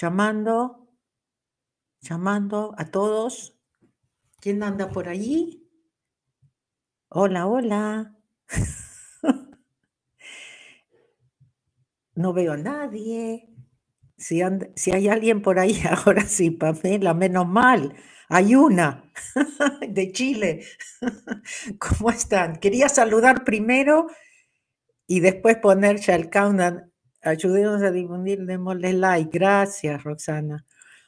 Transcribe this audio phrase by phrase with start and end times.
[0.00, 0.88] llamando,
[2.00, 3.58] llamando a todos.
[4.40, 5.68] ¿Quién anda por allí?
[7.10, 8.14] Hola, hola.
[12.14, 13.48] No veo a nadie.
[14.16, 14.40] Si,
[14.74, 17.94] si hay alguien por ahí, ahora sí, Pamela, menos mal.
[18.28, 19.04] Hay una
[19.88, 20.66] de Chile.
[21.78, 22.56] ¿Cómo están?
[22.56, 24.08] Quería saludar primero
[25.06, 26.28] y después poner ya el.
[27.22, 29.36] Ayúdenos a difundir, démosle like.
[29.36, 30.64] Gracias, Roxana.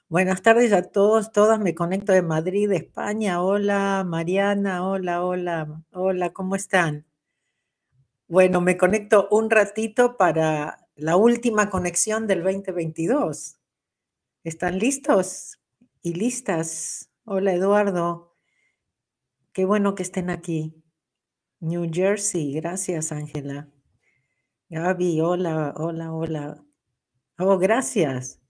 [0.09, 1.61] Buenas tardes a todos, todas.
[1.61, 3.43] Me conecto de Madrid, España.
[3.43, 4.87] Hola, Mariana.
[4.89, 5.85] Hola, hola.
[5.93, 7.07] Hola, ¿cómo están?
[8.27, 13.57] Bueno, me conecto un ratito para la última conexión del 2022.
[14.43, 15.61] ¿Están listos
[16.03, 17.09] y listas?
[17.25, 18.37] Hola, Eduardo.
[19.53, 20.75] Qué bueno que estén aquí.
[21.61, 23.69] New Jersey, gracias, Ángela.
[24.71, 26.65] Gaby, hola, hola, hola.
[27.39, 28.41] Oh, gracias.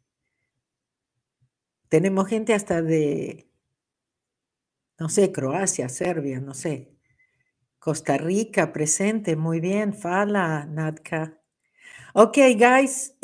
[1.89, 3.49] Tenemos gente hasta de,
[4.99, 6.95] no sé, Croacia, Serbia, no sé.
[7.79, 9.95] Costa Rica presente, muy bien.
[9.95, 11.41] Fala, Natka.
[12.13, 13.17] Ok, guys,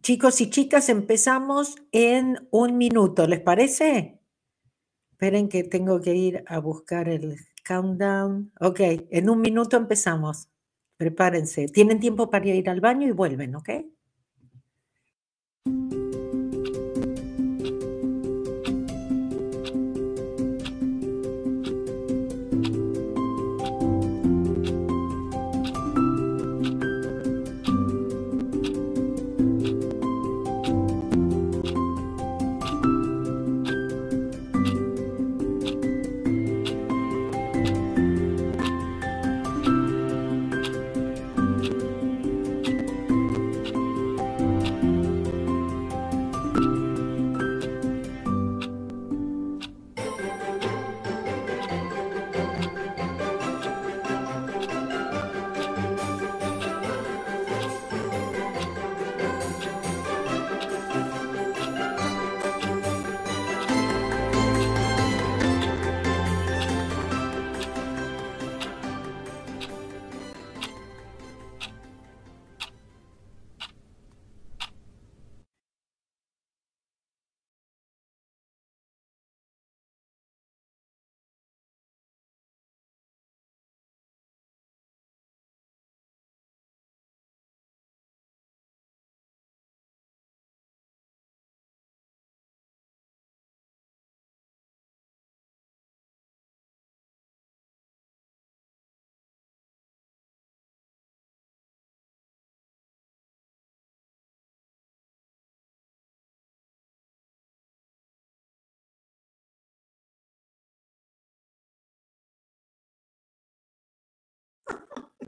[0.00, 4.20] chicos y chicas, empezamos en un minuto, ¿les parece?
[5.10, 8.52] Esperen que tengo que ir a buscar el countdown.
[8.60, 8.78] Ok,
[9.10, 10.48] en un minuto empezamos.
[10.96, 11.68] Prepárense.
[11.68, 13.70] Tienen tiempo para ir al baño y vuelven, ¿ok?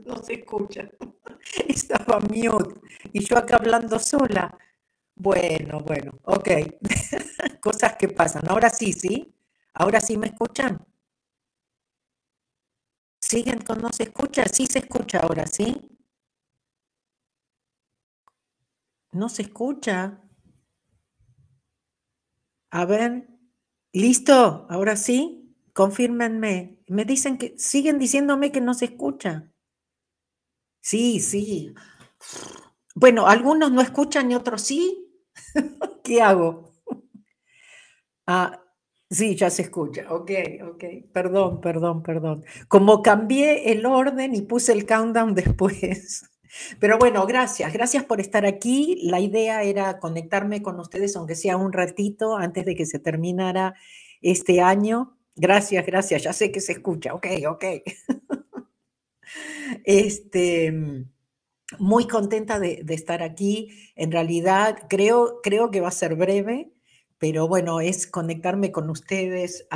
[0.09, 0.89] No se escucha.
[1.67, 2.79] Estaba mute
[3.13, 4.57] y yo acá hablando sola.
[5.15, 6.49] Bueno, bueno, ok.
[7.61, 8.43] Cosas que pasan.
[8.49, 9.33] Ahora sí, ¿sí?
[9.73, 10.85] Ahora sí me escuchan.
[13.21, 14.43] ¿Siguen con no se escucha?
[14.51, 15.73] Sí se escucha ahora, ¿sí?
[19.11, 20.19] No se escucha.
[22.71, 23.27] A ver,
[23.93, 24.65] ¿listo?
[24.69, 26.79] Ahora sí, confírmenme.
[26.87, 29.51] Me dicen que siguen diciéndome que no se escucha.
[30.89, 31.75] Sí, sí.
[32.95, 35.07] Bueno, algunos no escuchan y otros sí.
[36.03, 36.71] ¿Qué hago?
[38.27, 38.61] Ah,
[39.09, 40.05] sí, ya se escucha.
[40.13, 40.31] Ok,
[40.71, 40.83] ok.
[41.13, 42.43] Perdón, perdón, perdón.
[42.67, 46.23] Como cambié el orden y puse el countdown después.
[46.79, 48.99] Pero bueno, gracias, gracias por estar aquí.
[49.03, 53.75] La idea era conectarme con ustedes, aunque sea un ratito, antes de que se terminara
[54.21, 55.17] este año.
[55.35, 56.23] Gracias, gracias.
[56.23, 57.13] Ya sé que se escucha.
[57.13, 57.65] Ok, ok.
[59.83, 60.73] Este,
[61.77, 63.91] muy contenta de, estar aquí.
[63.95, 66.71] En realidad, creo, creo que va a ser breve,
[67.17, 69.67] pero bueno, es conectarme con ustedes.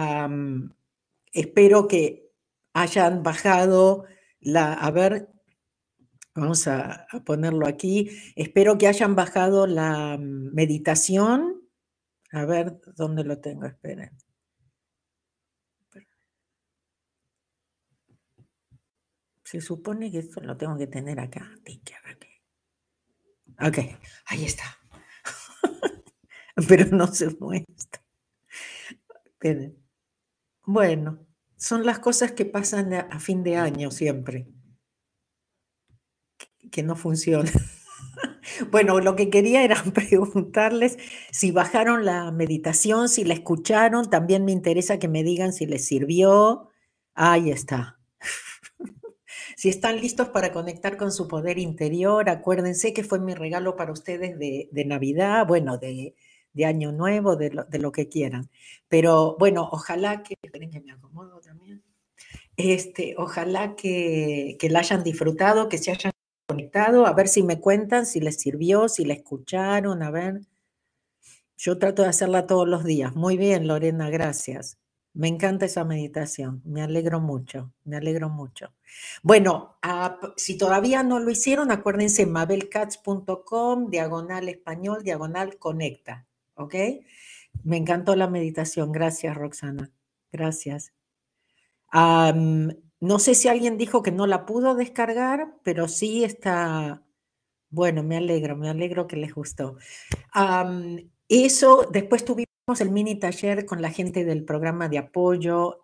[1.32, 2.32] espero que
[2.74, 4.06] hayan bajado
[4.40, 5.30] la, a ver,
[6.36, 11.62] vamos a, a, ponerlo aquí, espero que hayan bajado la meditación.
[12.32, 13.66] A ver, ¿dónde lo tengo?
[13.66, 14.12] Esperen.
[19.54, 21.48] Se supone que esto lo tengo que tener acá.
[23.64, 23.78] Ok,
[24.26, 24.64] ahí está.
[26.68, 28.02] Pero no se muestra.
[30.66, 31.20] Bueno,
[31.56, 34.48] son las cosas que pasan a fin de año siempre.
[36.72, 37.54] Que no funcionan.
[38.72, 40.98] Bueno, lo que quería era preguntarles
[41.32, 44.10] si bajaron la meditación, si la escucharon.
[44.10, 46.70] También me interesa que me digan si les sirvió.
[47.14, 48.03] Ahí está.
[49.64, 53.94] Si están listos para conectar con su poder interior, acuérdense que fue mi regalo para
[53.94, 56.16] ustedes de, Navidad, bueno, de,
[56.66, 58.50] Año Nuevo, de lo, que quieran.
[58.90, 61.82] Pero bueno, ojalá que, esperen que me acomodo también.
[62.58, 66.12] Este, ojalá que, que la hayan disfrutado, que se hayan
[66.46, 70.42] conectado, a ver si me cuentan, si les sirvió, si la escucharon, a ver.
[71.56, 73.16] Yo trato de hacerla todos los días.
[73.16, 74.78] Muy bien, Lorena, gracias.
[75.16, 78.74] Me encanta esa meditación, me alegro mucho, me alegro mucho.
[79.22, 86.26] Bueno, ah, si todavía no lo hicieron, acuérdense mabelcats.com, diagonal español, diagonal conecta,
[86.56, 86.76] ¿ok?
[87.64, 89.92] Me encantó la meditación, gracias Roxana,
[90.32, 90.94] gracias.
[91.92, 97.04] no sé si alguien dijo que no la pudo descargar, pero sí está,
[97.70, 99.78] bueno, me alegro, me alegro que les gustó.
[101.30, 105.82] eso, después tuvimos el mini taller con la gente del programa de apoyo.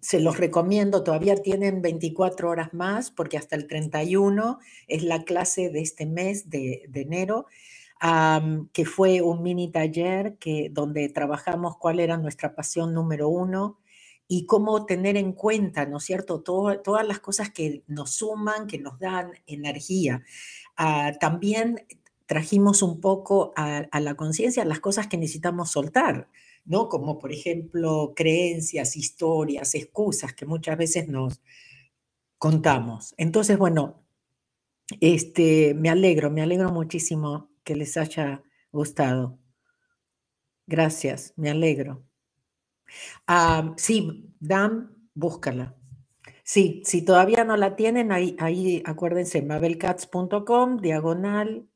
[0.00, 5.70] se los recomiendo, todavía tienen 24 horas más porque hasta el 31 es la clase
[5.70, 7.46] de este mes de, enero,
[8.72, 13.78] que fue un mini taller que, donde trabajamos cuál era nuestra pasión número uno
[14.26, 18.78] y cómo tener en cuenta, ¿no es cierto?, todas las cosas que nos suman, que
[18.78, 20.24] nos dan energía.
[20.76, 21.86] Ah, también
[22.26, 26.28] trajimos un poco a, la conciencia las cosas que necesitamos soltar,
[26.64, 26.88] ¿no?
[26.88, 31.40] Como por ejemplo creencias, historias, excusas que muchas veces nos
[32.38, 33.14] contamos.
[33.18, 34.04] Entonces, bueno,
[35.00, 38.42] este, me alegro, me alegro muchísimo que les haya
[38.72, 39.38] gustado.
[40.66, 42.04] Gracias, me alegro.
[43.26, 45.76] Ah, sí, Dan, búscala.
[46.44, 51.68] Sí, si todavía no la tienen, ahí, ahí acuérdense, mabelcats.com, diagonal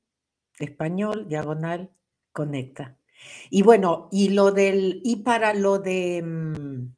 [0.58, 1.90] español, diagonal,
[2.32, 2.96] conecta.
[3.50, 6.94] Y bueno, y lo del, y para lo de, mm,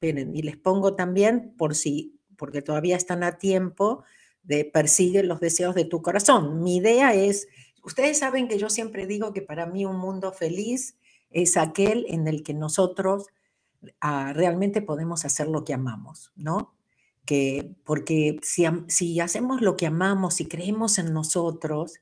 [0.00, 4.04] y les pongo también, por si, porque todavía están a tiempo,
[4.42, 6.62] de persigue los deseos de tu corazón.
[6.62, 7.48] Mi idea es,
[7.84, 10.96] ustedes saben que yo siempre digo que para mí un mundo feliz
[11.30, 13.26] es aquel en el que nosotros
[14.00, 16.74] ah, realmente podemos hacer lo que amamos, ¿no?
[17.26, 22.00] Que, porque si, si hacemos lo que amamos, si creemos en nosotros,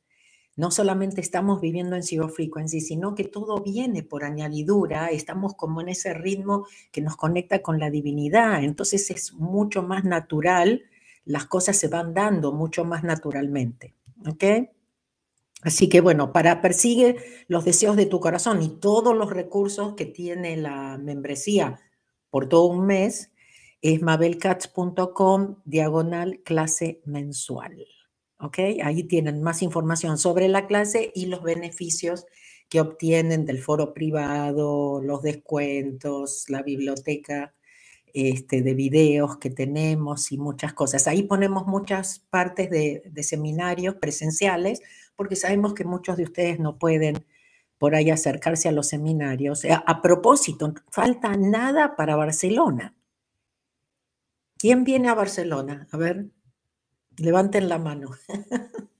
[0.58, 5.80] no solamente estamos viviendo en zero frequency, sino que todo viene por añadidura, estamos como
[5.80, 10.82] en ese ritmo que nos conecta con la divinidad, entonces es mucho más natural,
[11.24, 13.94] las cosas se van dando mucho más naturalmente,
[14.28, 14.68] ¿ok?
[15.62, 20.06] Así que bueno, para persigue los deseos de tu corazón y todos los recursos que
[20.06, 21.78] tiene la membresía
[22.30, 23.30] por todo un mes,
[23.80, 27.86] es mabelcats.com diagonal clase mensual.
[28.40, 28.58] ¿Ok?
[28.82, 32.26] Ahí tienen más información sobre la clase y los beneficios
[32.68, 37.54] que obtienen del foro privado, los descuentos, la biblioteca
[38.14, 41.06] este, de videos que tenemos y muchas cosas.
[41.06, 44.80] Ahí ponemos muchas partes de, seminarios presenciales
[45.16, 47.24] porque sabemos que muchos de ustedes no pueden
[47.78, 49.64] por ahí acercarse a los seminarios.
[49.64, 52.94] A, a propósito, falta nada para Barcelona.
[54.58, 55.86] ¿Quién viene a Barcelona?
[55.92, 56.26] A ver.
[57.18, 58.10] Levanten la mano.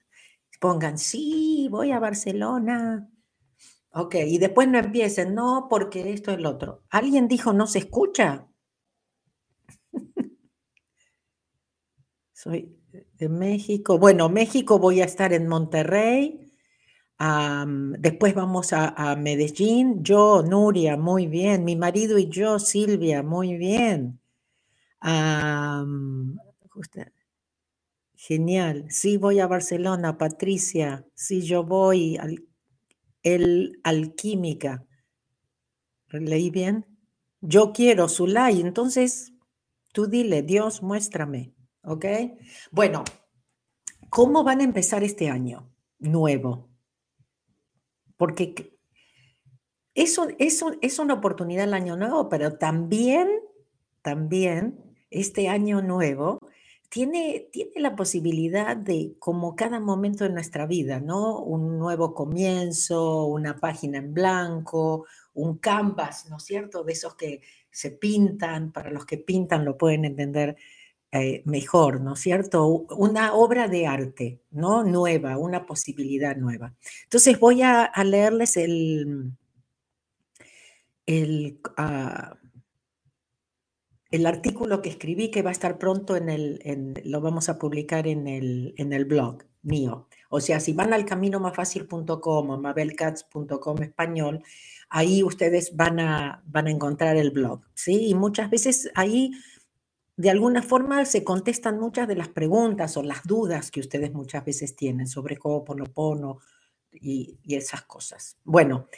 [0.60, 3.08] Pongan, sí, voy a Barcelona.
[3.92, 6.82] Ok, y después no empiecen, no, porque esto es lo otro.
[6.90, 8.46] ¿Alguien dijo no se escucha?
[12.32, 12.76] Soy
[13.14, 13.98] de México.
[13.98, 16.52] Bueno, México voy a estar en Monterrey.
[17.98, 20.02] después vamos a, Medellín.
[20.04, 21.64] Yo, Nuria, muy bien.
[21.64, 24.20] Mi marido y yo, Silvia, muy bien.
[28.28, 28.84] Genial.
[28.90, 31.06] Sí, voy a Barcelona, Patricia.
[31.14, 32.46] Sí, yo voy al
[33.22, 34.86] el alquímica.
[36.10, 36.84] ¿Leí bien?
[37.40, 38.60] Yo quiero like.
[38.60, 39.32] Entonces,
[39.94, 41.54] tú dile, Dios, muéstrame.
[41.80, 42.04] ¿Ok?
[42.70, 43.02] Bueno,
[44.10, 46.68] ¿cómo van a empezar este año nuevo?
[48.18, 48.78] Porque
[49.94, 53.30] es, es una oportunidad el año nuevo, pero también,
[54.02, 56.40] también este año nuevo
[56.88, 61.38] tiene, tiene la posibilidad de, como cada momento de nuestra vida, ¿no?
[61.40, 66.84] Un nuevo comienzo, una página en blanco, un canvas, ¿no es cierto?
[66.84, 70.56] De esos que se pintan, para los que pintan lo pueden entender
[71.12, 72.66] eh, mejor, ¿no es cierto?
[72.66, 74.82] Una obra de arte, ¿no?
[74.84, 76.74] Nueva, una posibilidad nueva.
[77.04, 79.32] Entonces voy a, leerles el,
[81.06, 82.36] el, ah,
[84.10, 88.06] el artículo que escribí, que va a estar pronto en el, lo vamos a publicar
[88.06, 90.08] en el, en el blog mío.
[90.30, 94.42] O sea, si van al caminomafacil.com o mabelcats.com español,
[94.88, 98.08] ahí ustedes van a, van a encontrar el blog, ¿sí?
[98.08, 99.32] Y muchas veces ahí,
[100.16, 104.44] de alguna forma, se contestan muchas de las preguntas o las dudas que ustedes muchas
[104.44, 106.38] veces tienen sobre Ho'oponopono
[106.92, 108.38] y, y esas cosas.
[108.44, 108.88] Bueno,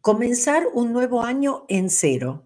[0.00, 2.45] comenzar un nuevo año en cero.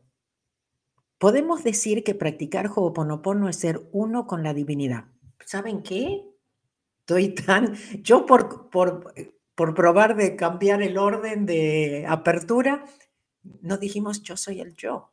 [1.21, 5.05] Podemos decir que practicar Ho'oponopono es ser uno con la divinidad.
[5.45, 6.25] ¿Saben qué?
[7.00, 9.12] Estoy tan, yo por, por,
[9.55, 12.87] por probar de cambiar el orden de apertura,
[13.61, 15.12] no dijimos yo soy el yo.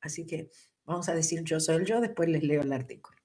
[0.00, 0.50] Así que
[0.84, 3.16] vamos a decir yo soy el yo, después les leo el artículo.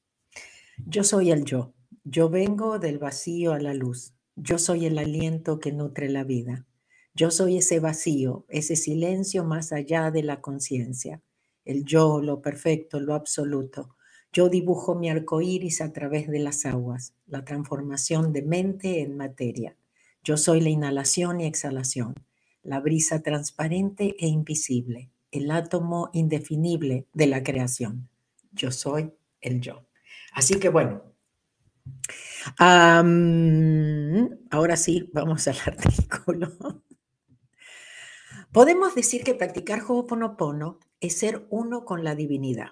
[0.85, 1.73] Yo soy el yo.
[2.03, 4.13] Yo vengo del vacío a la luz.
[4.35, 6.67] Yo soy el aliento que nutre la vida.
[7.15, 11.23] Yo soy ese vacío, ese silencio más allá de la conciencia.
[11.65, 13.95] El yo, lo perfecto, lo absoluto.
[14.31, 19.17] Yo dibujo mi arco iris a través de las aguas, la transformación de mente en
[19.17, 19.75] materia.
[20.23, 22.15] Yo soy la inhalación y exhalación,
[22.61, 28.09] la brisa transparente e invisible, el átomo indefinible de la creación.
[28.51, 29.85] Yo soy el yo.
[30.33, 31.01] Así que bueno,
[34.49, 36.83] ahora sí, vamos al artículo.
[38.55, 42.69] Podemos decir que practicar Ho'oponopono es ser uno con la divinidad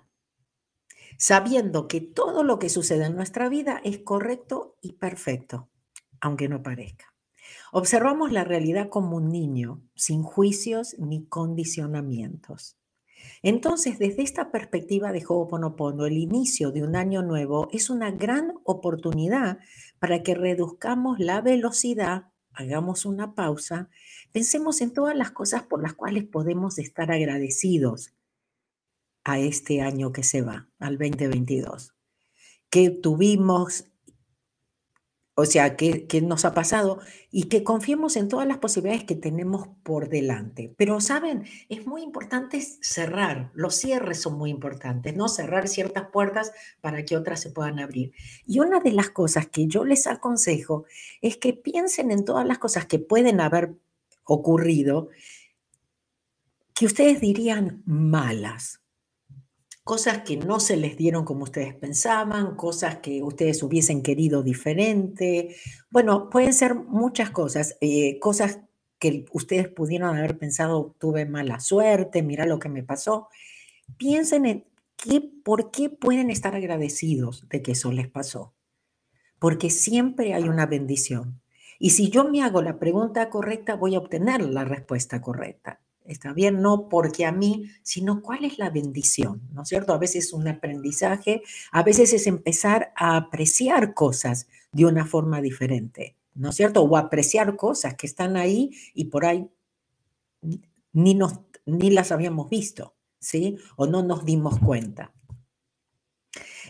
[1.17, 5.69] sabiendo que todo lo que sucede en nuestra vida es correcto y perfecto,
[6.19, 7.13] aunque no parezca.
[7.71, 12.77] Observamos la realidad como un niño, sin juicios ni condicionamientos.
[13.41, 18.53] Entonces, desde esta perspectiva de Ho'oponopono, el inicio de un año nuevo es una gran
[18.65, 19.59] oportunidad
[19.99, 23.89] para que reduzcamos la velocidad, hagamos una pausa,
[24.31, 28.13] pensemos en todas las cosas por las cuales podemos estar agradecidos,
[29.23, 31.93] a este año que se va, al 2022.
[32.69, 33.85] ¿Qué tuvimos?
[35.35, 36.99] O sea, ¿qué, nos ha pasado?
[37.31, 40.71] Y que confiemos en todas las posibilidades que tenemos por delante.
[40.77, 41.45] Pero, ¿saben?
[41.69, 43.49] Es muy importante cerrar.
[43.55, 45.27] Los cierres son muy importantes, ¿no?
[45.27, 48.13] Cerrar ciertas puertas para que otras se puedan abrir.
[48.45, 50.85] Y una de las cosas que yo les aconsejo
[51.21, 53.73] es que piensen en todas las cosas que pueden haber
[54.25, 55.09] ocurrido
[56.75, 58.82] que ustedes dirían malas
[59.83, 65.55] cosas que no se les dieron como ustedes pensaban, cosas que ustedes hubiesen querido diferente.
[65.89, 68.59] Bueno, pueden ser muchas cosas, eh, cosas
[68.99, 73.27] que ustedes pudieron haber pensado, tuve mala suerte, mira lo que me pasó.
[73.97, 74.65] Piensen en
[75.43, 78.53] por qué pueden estar agradecidos de que eso les pasó.
[79.39, 81.41] Porque siempre hay una bendición.
[81.79, 85.81] Y si yo me hago la pregunta correcta, voy a obtener la respuesta correcta.
[86.05, 89.93] Está bien, no porque a mí, sino cuál es la bendición, ¿no es cierto?
[89.93, 95.41] A veces es un aprendizaje, a veces es empezar a apreciar cosas de una forma
[95.41, 96.81] diferente, ¿no es cierto?
[96.81, 99.47] O apreciar cosas que están ahí y por ahí
[100.91, 103.57] ni, nos, ni las habíamos visto, ¿sí?
[103.77, 105.13] O no nos dimos cuenta.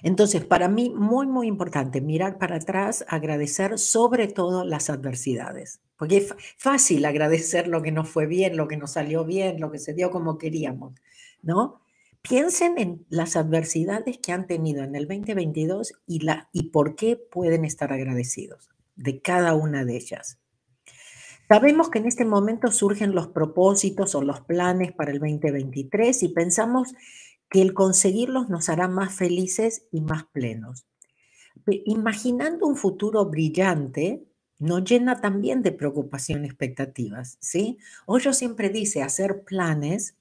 [0.04, 5.80] Entonces, para mí, muy, muy importante mirar para atrás, agradecer sobre todo las adversidades.
[6.04, 9.72] Porque es fácil agradecer lo que nos fue bien, lo que nos salió bien, lo
[9.72, 10.96] que se dio como queríamos,
[11.42, 11.80] ¿no?
[12.22, 17.16] Piensen en las adversidades que han tenido en el 2022 y, la, y por qué
[17.16, 20.40] pueden estar agradecidos de cada una de ellas.
[21.48, 26.28] Sabemos que en este momento surgen los propósitos o los planes para el 2023 y
[26.28, 26.94] pensamos
[27.50, 30.86] que el conseguirlos nos hará más felices y más plenos.
[31.86, 34.28] Imaginando un futuro brillante,
[34.64, 37.78] nos llena también de preocupación y expectativas, ¿sí?
[38.22, 40.16] yo siempre dice, hacer planes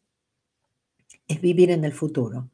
[1.29, 2.51] es vivir en el futuro.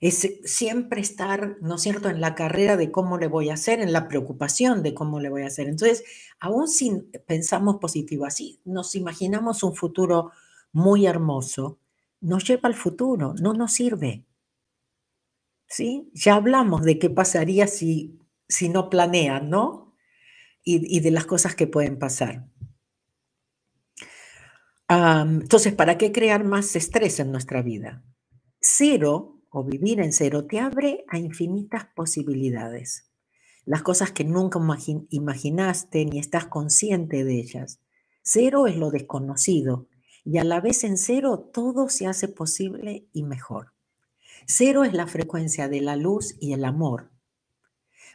[0.00, 3.80] Es siempre estar, ¿no es cierto?, en la carrera de cómo le voy a hacer,
[3.80, 5.68] en la preocupación de cómo le voy a hacer.
[5.68, 6.04] Entonces,
[6.38, 6.90] aún si
[7.26, 10.30] pensamos positivo así, nos imaginamos un futuro
[10.72, 11.78] muy hermoso,
[12.20, 14.24] nos lleva al futuro, no nos sirve.
[15.66, 16.08] ¿Sí?
[16.14, 18.18] Ya hablamos de qué pasaría si,
[18.48, 19.81] si no planean, ¿no?
[20.64, 22.46] Y, de las cosas que pueden pasar.
[24.88, 28.04] entonces, ¿para qué crear más estrés en nuestra vida?
[28.60, 33.10] Cero o vivir en cero te abre a infinitas posibilidades.
[33.64, 34.60] Las cosas que nunca
[35.10, 37.80] imaginaste ni estás consciente de ellas.
[38.22, 39.88] Cero es lo desconocido,
[40.24, 43.72] y a la vez en cero todo se hace posible y mejor.
[44.46, 47.10] Cero es la frecuencia de la luz y el amor.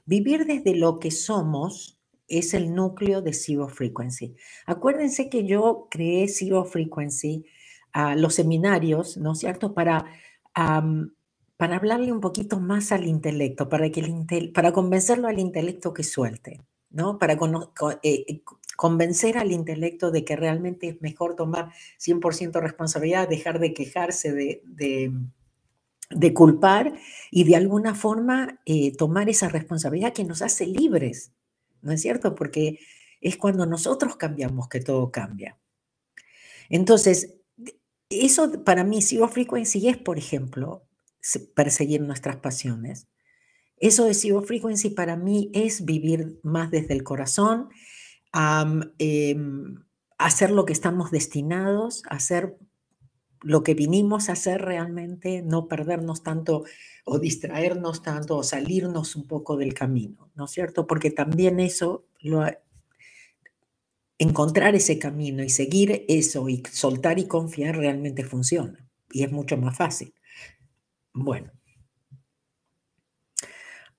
[0.06, 1.97] Vivir desde lo que somos
[2.28, 4.36] es el núcleo de Zero Frequency.
[4.66, 7.46] Acuérdense que yo creé Zero Frequency,
[7.94, 10.06] a los seminarios, ¿no es cierto?, para,
[10.54, 16.04] para hablarle un poquito más al intelecto, para, que el para convencerlo al intelecto que
[16.04, 16.62] suelte.
[16.90, 17.18] ¿no?
[17.18, 17.38] Para eh,
[18.04, 18.42] eh,
[18.76, 24.62] convencer al intelecto de que realmente es mejor tomar 100% responsabilidad, dejar de quejarse, de,
[26.10, 26.94] de, culpar
[27.32, 31.34] y de alguna forma eh, tomar esa responsabilidad que nos hace libres,
[31.82, 32.36] ¿no es cierto?
[32.36, 32.80] Porque
[33.22, 35.58] es cuando nosotros cambiamos que todo cambia.
[36.70, 37.36] Entonces,
[38.10, 40.86] eso para mí, Zero Frequency es, por ejemplo,
[41.56, 43.08] perseguir nuestras pasiones.
[43.78, 47.70] Eso de Zero Frequency para mí es vivir más desde el corazón,
[48.98, 49.84] em,
[50.18, 52.58] hacer lo que estamos destinados, hacer
[53.44, 56.64] lo que vinimos a hacer realmente, no perdernos tanto
[57.06, 60.88] o distraernos tanto o salirnos un poco del camino, ¿no es cierto?
[60.88, 62.46] Porque también eso, lo,
[64.20, 69.58] encontrar ese camino y seguir eso y soltar y confiar realmente funciona y es mucho
[69.58, 70.14] más fácil.
[71.14, 71.52] Bueno.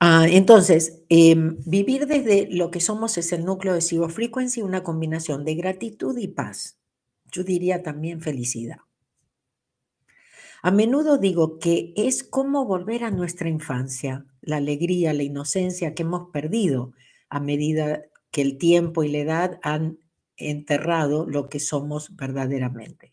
[0.00, 4.85] Ah, entonces, em, vivir desde lo que somos es el núcleo de Zero Frequency, una
[4.85, 6.78] combinación de gratitud y paz.
[7.33, 8.78] Yo diría también felicidad.
[10.62, 16.02] A menudo digo que es como volver a nuestra infancia, la alegría, la inocencia que
[16.02, 16.92] hemos perdido
[17.28, 19.98] a medida que el tiempo y la edad han
[20.36, 23.12] enterrado lo que somos verdaderamente.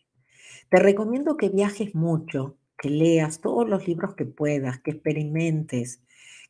[0.68, 6.00] Te recomiendo que viajes mucho, que leas todos los libros que puedas, que experimentes,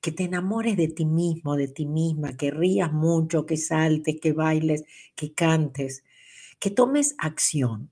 [0.00, 4.32] que te enamores de ti mismo, de ti misma, que rías mucho, que saltes, que
[4.32, 4.84] bailes,
[5.14, 6.04] que cantes,
[6.58, 7.90] que tomes acción.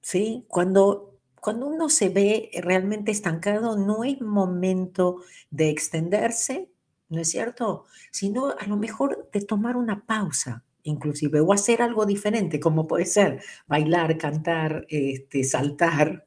[0.00, 0.44] ¿sí?
[0.48, 1.11] Cuando,
[1.42, 5.16] cuando uno se ve realmente estancado, no es momento
[5.50, 6.70] de extenderse,
[7.08, 7.86] ¿no es cierto?
[8.12, 13.06] Sino a lo mejor de tomar una pausa, inclusive, o hacer algo diferente, como puede
[13.06, 16.26] ser bailar, cantar, este, saltar,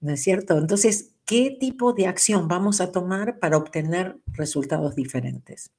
[0.00, 0.56] ¿no es cierto?
[0.56, 5.72] Entonces, ¿qué tipo de acción vamos a tomar para obtener resultados diferentes?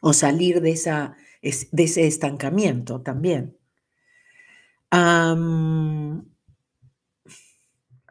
[0.00, 3.56] O salir de, esa, de ese estancamiento también.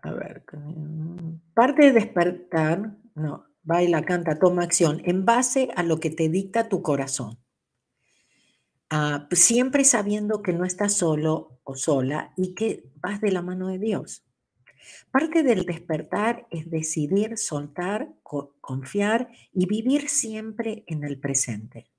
[0.02, 0.44] A ver,
[1.54, 6.70] parte de despertar, no, baila, canta, toma acción en base a lo que te dicta
[6.70, 7.38] tu corazón.
[8.90, 13.68] Ah, siempre sabiendo que no estás solo o sola y que vas de la mano
[13.68, 14.26] de Dios.
[15.12, 21.92] Parte del despertar es decidir soltar, confiar y vivir siempre en el presente.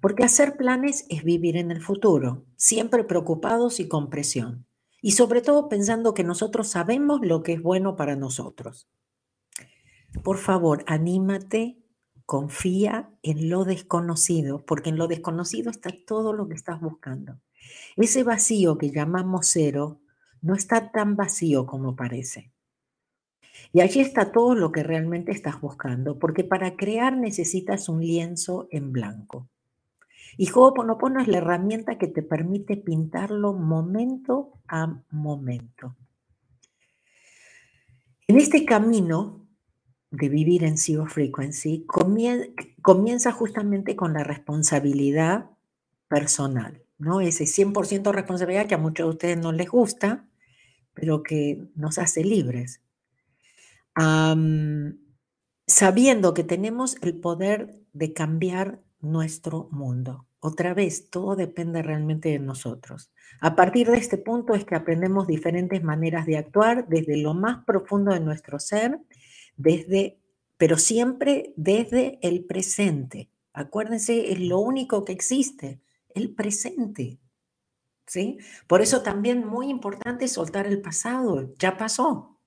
[0.00, 4.66] Porque hacer planes es vivir en el futuro, siempre preocupados y con presión.
[5.02, 8.88] Y sobre todo pensando que nosotros sabemos lo que es bueno para nosotros.
[10.22, 11.80] Por favor, anímate
[12.30, 17.40] Confía en lo desconocido, porque en lo desconocido está todo lo que estás buscando.
[17.96, 20.00] Ese vacío que llamamos cero
[20.40, 22.52] no está tan vacío como parece.
[23.72, 28.68] Y allí está todo lo que realmente estás buscando, porque para crear necesitas un lienzo
[28.70, 29.49] en blanco.
[30.36, 35.96] Y Ho'oponopono es la herramienta que te permite pintarlo momento a momento.
[38.26, 39.48] En este camino
[40.10, 45.50] de vivir en Zero Frequency comienza justamente con la responsabilidad
[46.08, 47.20] personal, ¿no?
[47.20, 50.28] Ese 100% responsabilidad que a muchos de ustedes no les gusta,
[50.94, 52.82] pero que nos hace libres.
[55.66, 60.26] sabiendo que tenemos el poder de cambiar nuestro mundo.
[60.40, 63.10] Otra vez, todo depende realmente de nosotros.
[63.40, 67.64] A partir de este punto es que aprendemos diferentes maneras de actuar desde lo más
[67.64, 68.98] profundo de nuestro ser
[69.56, 70.18] desde,
[70.56, 73.30] pero siempre desde el presente.
[73.52, 75.80] Acuérdense, es lo único que existe,
[76.14, 77.18] el presente.
[78.06, 78.38] ¿Sí?
[78.66, 82.38] Por eso también muy importante soltar el pasado, ya pasó.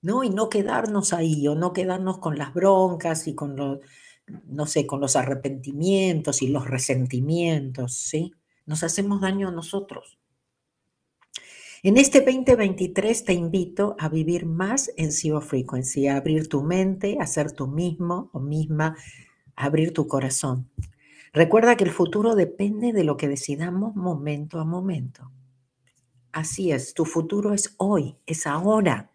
[0.00, 0.24] ¿No?
[0.24, 3.78] Y no quedarnos ahí o no quedarnos con las broncas y con los
[4.26, 8.32] no sé, con los arrepentimientos y los resentimientos, ¿sí?
[8.66, 10.18] Nos hacemos daño a nosotros.
[11.84, 17.16] En este 2023 te invito a vivir más en Zero Frequency, a abrir tu mente,
[17.20, 18.96] a ser tú mismo o misma,
[19.56, 20.70] a abrir tu corazón.
[21.32, 25.32] Recuerda que el futuro depende de lo que decidamos momento a momento.
[26.30, 29.10] Así es, tu futuro es hoy, es ahora.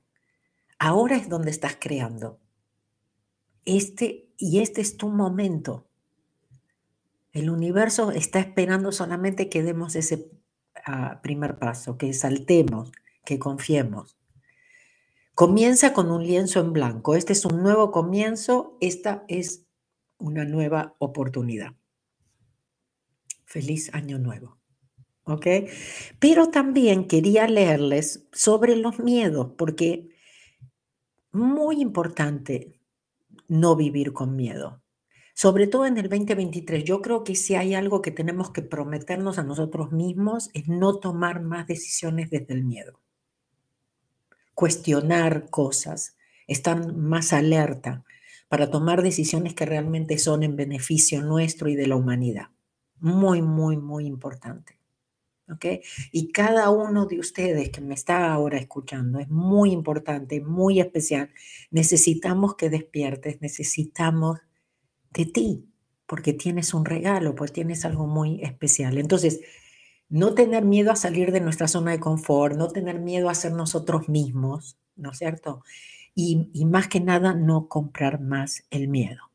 [0.78, 2.40] Ahora es donde estás creando.
[3.64, 5.88] Este y este es tu momento.
[7.32, 10.32] El universo está esperando solamente que demos ese
[11.22, 12.92] primer paso, que saltemos,
[13.26, 14.18] que confiemos.
[15.34, 17.16] Comienza con un lienzo en blanco.
[17.16, 19.66] Este es un nuevo comienzo, esta es
[20.18, 21.74] una nueva oportunidad.
[23.46, 24.58] Feliz año nuevo.
[25.26, 25.46] ¿Ok?
[26.20, 30.10] Pero también quería leerles sobre los miedos, porque
[31.32, 32.77] muy importante
[33.48, 34.82] no vivir con miedo.
[35.34, 39.38] sobre todo en el 2023, yo creo que si hay algo que tenemos que prometernos
[39.38, 43.00] a nosotros mismos es no tomar más decisiones desde el miedo.
[44.56, 48.04] Cuestionar cosas, estar más alerta
[48.50, 52.48] para tomar decisiones que realmente son en beneficio nuestro y de la humanidad.
[53.00, 54.77] Muy, muy, muy importante.
[55.50, 55.66] ¿Ok?
[56.12, 61.30] Y cada uno de ustedes que me está ahora escuchando es muy importante, muy especial.
[61.72, 64.40] Necesitamos que despiertes, necesitamos
[65.12, 65.70] de ti,
[66.06, 68.98] porque tienes un regalo, pues tienes algo muy especial.
[68.98, 69.40] Entonces,
[70.10, 73.54] no tener miedo a salir de nuestra zona de confort, no tener miedo a ser
[73.54, 75.64] nosotros mismos, ¿no es cierto?
[76.14, 79.28] Y más que nada, no comprar más el miedo.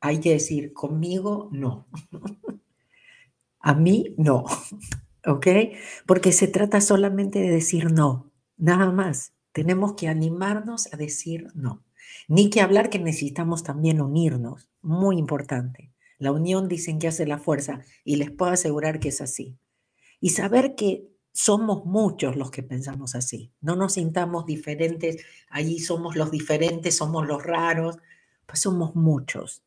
[0.00, 1.86] Hay que decir, conmigo no.
[3.60, 4.44] a mí no.
[5.26, 5.46] ¿Ok?
[6.06, 9.32] Porque se trata solamente de decir no, nada más.
[9.52, 11.84] Tenemos que animarnos a decir no.
[12.28, 15.92] Ni que hablar que necesitamos también unirnos, muy importante.
[16.18, 19.58] La unión dicen que hace la fuerza y les puedo asegurar que es así.
[20.20, 23.52] Y saber que somos muchos los que pensamos así.
[23.60, 27.98] No nos sintamos diferentes, allí somos los diferentes, somos los raros,
[28.46, 29.65] pues somos muchos.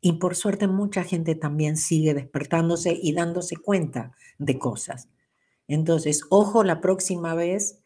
[0.00, 5.08] Y por suerte mucha gente también sigue despertándose y dándose cuenta de cosas.
[5.66, 7.82] Entonces, ojo la próxima vez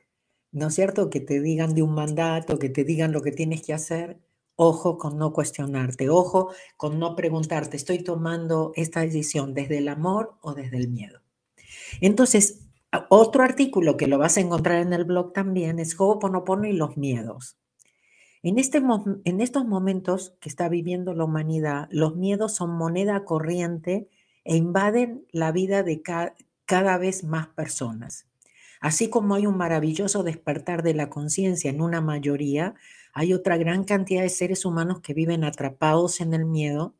[0.52, 1.10] ¿no es cierto?
[1.10, 4.20] Que te digan de un mandato, que te digan lo que tienes que hacer.
[4.54, 10.36] Ojo con no cuestionarte, ojo con no preguntarte, ¿estoy tomando esta decisión desde el amor
[10.42, 11.20] o desde el miedo?
[12.02, 12.60] Entonces,
[13.08, 16.98] otro artículo que lo vas a encontrar en el blog también es Ho'oponopono y los
[16.98, 17.56] miedos.
[18.42, 18.82] En, este,
[19.24, 24.08] en estos momentos que está viviendo la humanidad, los miedos son moneda corriente
[24.44, 28.26] e invaden la vida de cada vez más personas.
[28.80, 32.74] Así como hay un maravilloso despertar de la conciencia en una mayoría,
[33.14, 36.96] hay otra gran cantidad de seres humanos que viven atrapados en el miedo,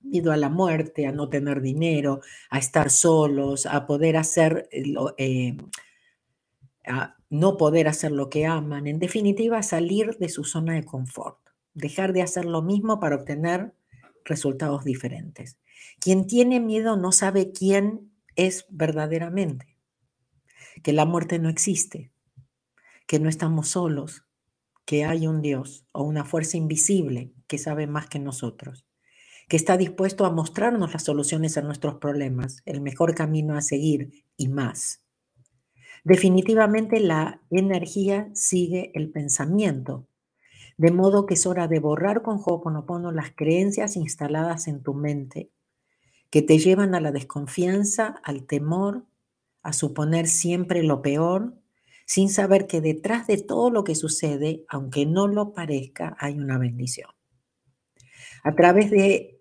[0.00, 5.58] miedo a la muerte, a no tener dinero, a estar solos, a poder hacer, eh,
[7.28, 11.38] no poder hacer lo que aman, en definitiva, salir de su zona de confort,
[11.74, 13.74] dejar de hacer lo mismo para obtener
[14.24, 15.58] resultados diferentes.
[16.00, 19.70] Quien tiene miedo no sabe quién es verdaderamente
[20.82, 22.10] que la muerte no existe,
[23.06, 24.24] que no estamos solos,
[24.84, 28.86] que hay un Dios o una fuerza invisible que sabe más que nosotros,
[29.48, 34.24] que está dispuesto a mostrarnos las soluciones a nuestros problemas, el mejor camino a seguir
[34.36, 35.02] y más.
[36.04, 40.06] Definitivamente la energía sigue el pensamiento,
[40.76, 45.50] de modo que es hora de borrar con Ho'oponopono las creencias instaladas en tu mente
[46.30, 49.04] que te llevan a la desconfianza, al temor,
[49.62, 51.54] a suponer siempre lo peor,
[52.06, 56.56] sin saber que detrás de todo lo que sucede, aunque no lo parezca, hay una
[56.56, 57.10] bendición.
[58.42, 59.39] A través de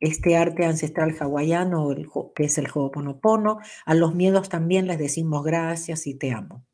[0.00, 1.94] este arte ancestral hawaiano,
[2.34, 6.64] que es el Ho'oponopono, a los miedos también les decimos gracias y te amo.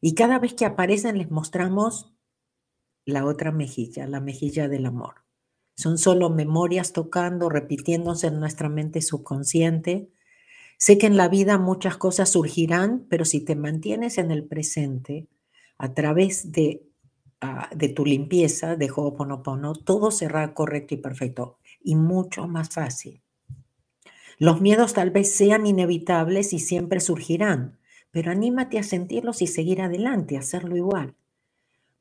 [0.00, 2.14] Y cada vez que aparecen les mostramos
[3.04, 5.24] la otra mejilla, la mejilla del amor.
[5.76, 10.10] Son solo memorias tocando, repitiéndose en nuestra mente subconsciente,
[10.78, 15.26] Sé que en la vida muchas cosas surgirán, pero si te mantienes en el presente
[15.78, 16.82] a través de,
[17.40, 23.22] ah, de tu limpieza de Ho'oponopono, todo será correcto y perfecto y mucho más fácil.
[24.38, 27.78] Los miedos tal vez sean inevitables y siempre surgirán,
[28.10, 31.14] pero anímate a sentirlos y seguir adelante, hacerlo igual.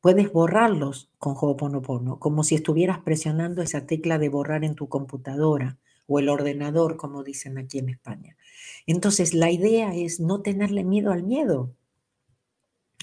[0.01, 5.77] Puedes borrarlos con Ho'oponopono, como si estuvieras presionando esa tecla de borrar en tu computadora
[6.07, 8.37] o el ordenador, como dicen aquí en España.
[8.85, 11.73] Entonces, la idea es no tenerle miedo al miedo.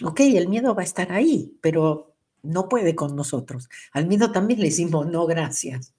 [0.04, 3.68] Ok, el miedo va a estar ahí, pero no puede con nosotros.
[3.92, 5.94] Al miedo también le decimos no, gracias.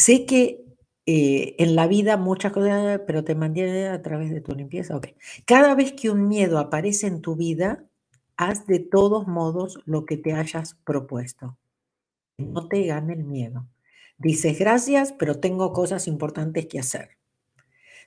[0.00, 0.64] Sé que
[1.04, 4.96] eh, en la vida muchas cosas, pero te mantiene a través de tu limpieza.
[4.96, 5.08] Ok.
[5.44, 7.84] Cada vez que un miedo aparece en tu vida,
[8.38, 11.58] haz de todos modos lo que te hayas propuesto.
[12.38, 13.66] No te gane el miedo.
[14.16, 17.18] Dices gracias, pero tengo cosas importantes que hacer.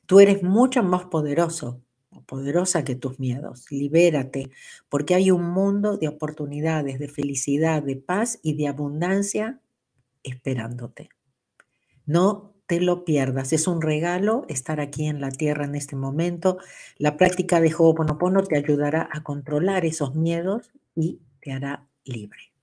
[0.08, 1.79] Tú eres mucho más poderoso
[2.25, 3.65] poderosa que tus miedos.
[3.69, 4.49] Libérate,
[4.89, 9.60] porque hay un mundo de oportunidades, de felicidad, de paz y de abundancia
[10.23, 11.10] esperándote.
[12.06, 13.54] No te lo pierdas.
[13.54, 16.58] Es un regalo estar aquí en la tierra en este momento.
[16.98, 22.54] La práctica de Ho'oponopono te ayudará a controlar esos miedos y te hará libre.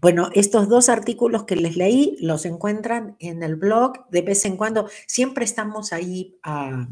[0.00, 4.08] Bueno, estos dos artículos que les leí los encuentran en el blog.
[4.10, 6.88] De vez en cuando, siempre estamos ahí ah,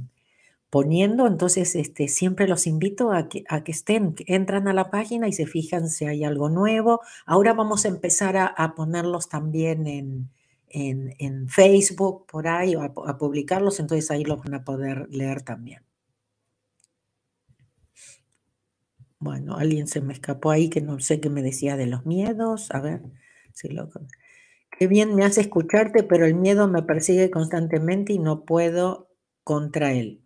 [0.71, 5.29] poniendo, entonces este, siempre los invito a que, a que estén, entran a la página
[5.29, 7.01] y se fijan si hay algo nuevo.
[7.27, 10.31] Ahora vamos a empezar a, ponerlos también en,
[10.75, 15.83] en, Facebook, por ahí, a, a publicarlos, entonces ahí los van a poder leer también.
[19.25, 22.71] Bueno, alguien se me escapó ahí que no sé qué me decía de los miedos.
[22.73, 23.01] A ver
[23.55, 23.89] si lo...
[24.79, 29.09] Qué bien me hace escucharte, pero el miedo me persigue constantemente y no puedo
[29.43, 30.23] contra él.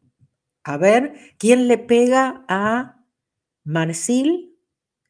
[0.64, 3.04] A ver, ¿quién le pega a
[3.62, 4.58] Marcil?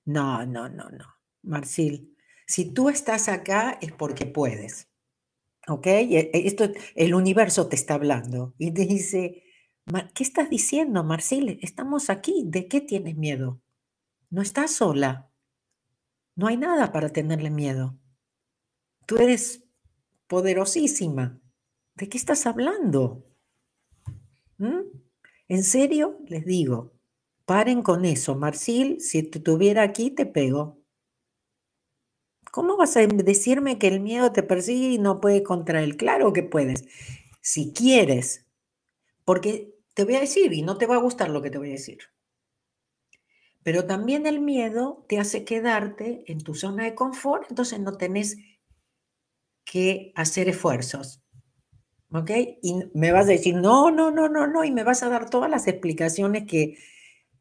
[0.04, 1.06] No, no, no, no.
[1.42, 2.14] Marcil,
[2.46, 4.87] si tú estás acá es porque puedes.
[5.68, 5.86] ¿Ok?
[5.86, 9.42] E, e, esto, el universo te está hablando y te dice,
[10.14, 11.58] ¿qué estás diciendo, Marcil?
[11.62, 12.44] Estamos aquí.
[12.46, 13.60] ¿De qué tienes miedo?
[14.30, 15.30] No estás sola.
[16.36, 17.98] No hay nada para tenerle miedo.
[19.06, 19.64] Tú eres
[20.26, 21.40] poderosísima.
[21.94, 23.26] ¿De qué estás hablando?
[24.58, 24.82] ¿Mm?
[25.48, 26.18] ¿En serio?
[26.26, 26.92] Les digo,
[27.44, 28.36] paren con eso.
[28.36, 30.77] Marcil, si te tuviera aquí, te pego.
[32.58, 35.96] ¿Cómo vas a decirme que el miedo te persigue y no puede contra él?
[35.96, 36.86] Claro que puedes.
[37.40, 38.48] Si quieres.
[39.24, 41.68] Porque te voy a decir, y no te va a gustar lo que te voy
[41.68, 41.98] a decir.
[43.62, 48.38] Pero también el miedo te hace quedarte en tu zona de confort, entonces no tenés
[49.64, 51.22] que hacer esfuerzos.
[52.10, 52.32] ¿Ok?
[52.60, 55.30] Y me vas a decir, no, no, no, no, no, y me vas a dar
[55.30, 56.76] todas las explicaciones que,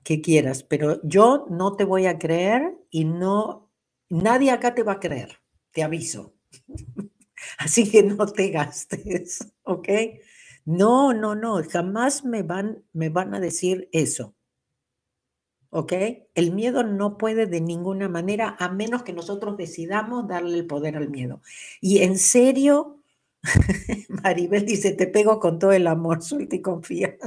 [0.04, 3.67] que quieras, pero yo no te voy a creer y no,
[4.10, 5.40] nadie acá te va a creer,
[5.72, 6.36] te aviso.
[7.58, 9.90] Así que no te gastes, ¿ok?
[10.66, 14.36] No, no, no, jamás me van, me van a decir eso.
[15.70, 15.94] ¿Ok?
[16.34, 20.96] El miedo no puede de ninguna manera, a menos que nosotros decidamos darle el poder
[20.96, 21.42] al miedo.
[21.82, 23.04] Y en serio,
[24.10, 27.18] Maribel dice, te pego con todo el amor, suelta y confía.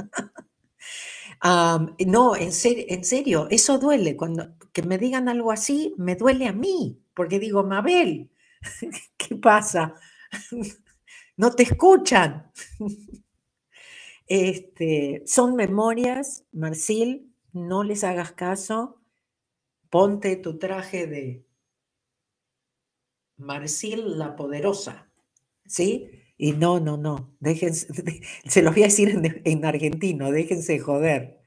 [1.43, 4.15] No, en, en serio, eso duele.
[4.15, 8.29] Cuando que me digan algo así, me duele a mí, porque digo, Mabel,
[9.17, 9.95] ¿qué pasa?
[11.37, 12.51] no te escuchan.
[14.27, 19.01] Este, son memorias, Marcil, no les hagas caso,
[19.89, 21.45] ponte tu traje de
[23.37, 25.09] Marcil la Poderosa,
[25.65, 26.09] ¿sí?
[26.43, 27.87] Y no, no, no, déjense,
[28.45, 31.39] se los voy a decir en, argentino, déjense joder.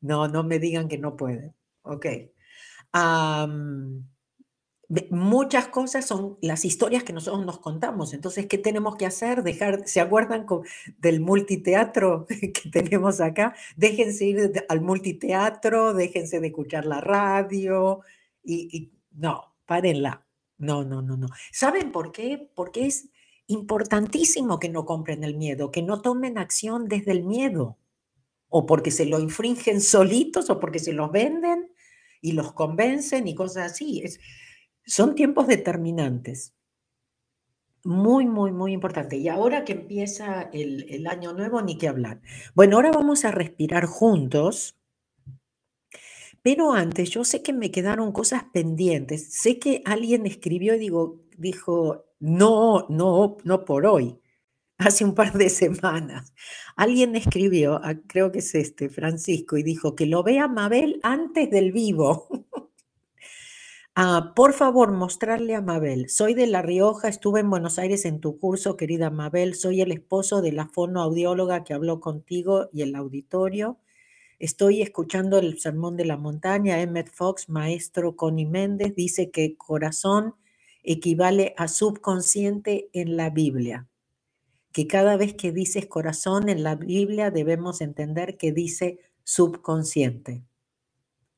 [0.00, 1.54] No, no me digan que no pueden.
[1.82, 2.06] Ok
[5.10, 8.14] muchas cosas son las historias que nosotros nos contamos.
[8.14, 9.42] Entonces, ¿qué tenemos que hacer?
[9.42, 10.46] Dejar, ¿se acuerdan
[10.96, 13.54] del multiteatro que tenemos acá?
[13.76, 18.00] Déjense ir al multiteatro, déjense de escuchar la radio
[18.42, 20.24] y, y no, párenla.
[20.56, 21.28] No, no, no, no.
[21.52, 22.50] ¿Saben por qué?
[22.54, 23.10] Porque es
[23.48, 27.78] importantísimo que no compren el miedo, que no tomen acción desde el miedo,
[28.48, 31.70] o porque se lo infringen solitos, o porque se los venden
[32.20, 34.02] y los convencen y cosas así.
[34.04, 34.20] Es,
[34.86, 36.54] son tiempos determinantes.
[37.84, 39.16] Muy, muy, muy importante.
[39.16, 42.20] Y ahora que empieza el, año nuevo, ni qué hablar.
[42.54, 44.76] Bueno, ahora vamos a respirar juntos.
[46.42, 49.32] Pero antes, yo sé que me quedaron cosas pendientes.
[49.32, 54.20] Sé que alguien escribió y digo, dijo, no, no, no por hoy.
[54.78, 56.32] Hace un par de semanas.
[56.76, 61.50] Alguien escribió, ah, creo que es este, Francisco, y dijo que lo vea Mabel antes
[61.50, 62.28] del vivo.
[64.00, 66.08] Ah, por favor, mostrarle a Mabel.
[66.08, 69.56] Soy de La Rioja, estuve en Buenos Aires en tu curso, querida Mabel.
[69.56, 73.80] Soy el esposo de la fonoaudióloga que habló contigo y el auditorio.
[74.38, 76.80] Estoy escuchando el sermón de la montaña.
[76.80, 80.36] Emmett Fox, maestro Connie Méndez, dice que corazón
[80.88, 83.86] equivale a subconsciente en la Biblia.
[84.72, 90.44] Que cada vez que dices corazón en la Biblia debemos entender que dice subconsciente.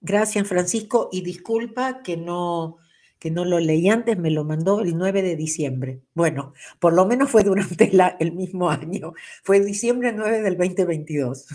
[0.00, 2.76] Gracias, Francisco, y disculpa que no,
[3.18, 6.00] que no lo leí antes, me lo mandó el 9 de diciembre.
[6.14, 11.46] Bueno, por lo menos fue durante el mismo año, fue diciembre 9 del 2022.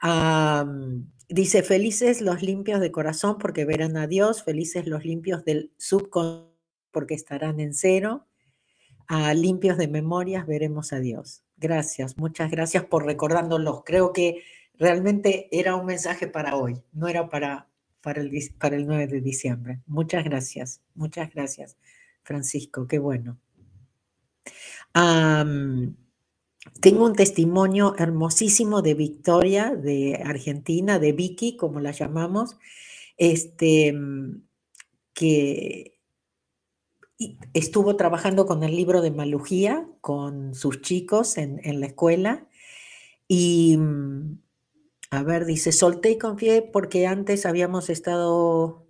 [1.28, 6.53] dice, felices los limpios de corazón porque verán a Dios, felices los limpios del subconsciente
[6.94, 8.24] porque estarán en cero,
[9.06, 11.42] a limpios de memorias veremos a Dios.
[11.56, 13.82] Gracias, muchas gracias por recordándolos.
[13.84, 14.42] Creo que
[14.78, 17.68] realmente era un mensaje para hoy, no era para,
[18.00, 19.80] para, el, para el 9 de diciembre.
[19.86, 21.76] Muchas gracias, muchas gracias,
[22.22, 23.38] Francisco, qué bueno.
[26.80, 32.56] tengo un testimonio hermosísimo de Victoria, de Argentina, de Vicky, como la llamamos,
[33.16, 33.94] este,
[35.12, 35.93] que
[37.52, 42.46] estuvo trabajando con el libro de Malugía, con sus chicos en, en la escuela,
[43.28, 43.78] y
[45.14, 48.84] a ver, dice, solté y confié porque antes habíamos estado...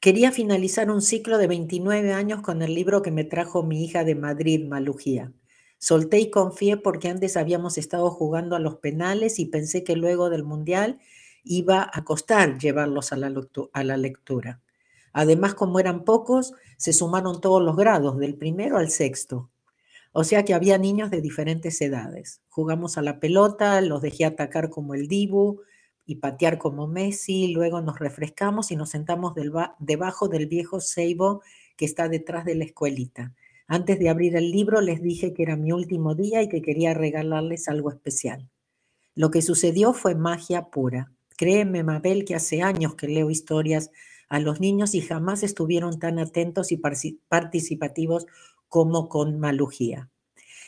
[0.00, 4.04] Quería finalizar un ciclo de 29 años con el libro que me trajo mi hija
[4.04, 5.32] de Madrid, Malujía.
[5.78, 10.28] Solté y confié porque antes habíamos estado jugando a los penales y pensé que luego
[10.28, 10.98] del Mundial
[11.42, 13.32] iba a costar llevarlos a la,
[13.72, 14.60] a la lectura.
[15.12, 19.50] Además, como eran pocos, se sumaron todos los grados, del primero al sexto.
[20.12, 22.40] O sea que había niños de diferentes edades.
[22.48, 25.60] Jugamos a la pelota, los dejé atacar como el Dibu,
[26.08, 29.34] y patear como Messi, luego nos refrescamos y nos sentamos
[29.78, 31.42] debajo del viejo ceibo
[31.76, 33.34] que está detrás de la escuelita.
[33.66, 36.94] Antes de abrir el libro les dije que era mi último día y que quería
[36.94, 38.48] regalarles algo especial.
[39.14, 41.12] Lo que sucedió fue magia pura.
[41.36, 43.90] Créeme, Mabel, que hace años que leo historias
[44.28, 46.80] a los niños y jamás estuvieron tan atentos y
[47.28, 48.26] participativos
[48.68, 50.10] como con Malujía.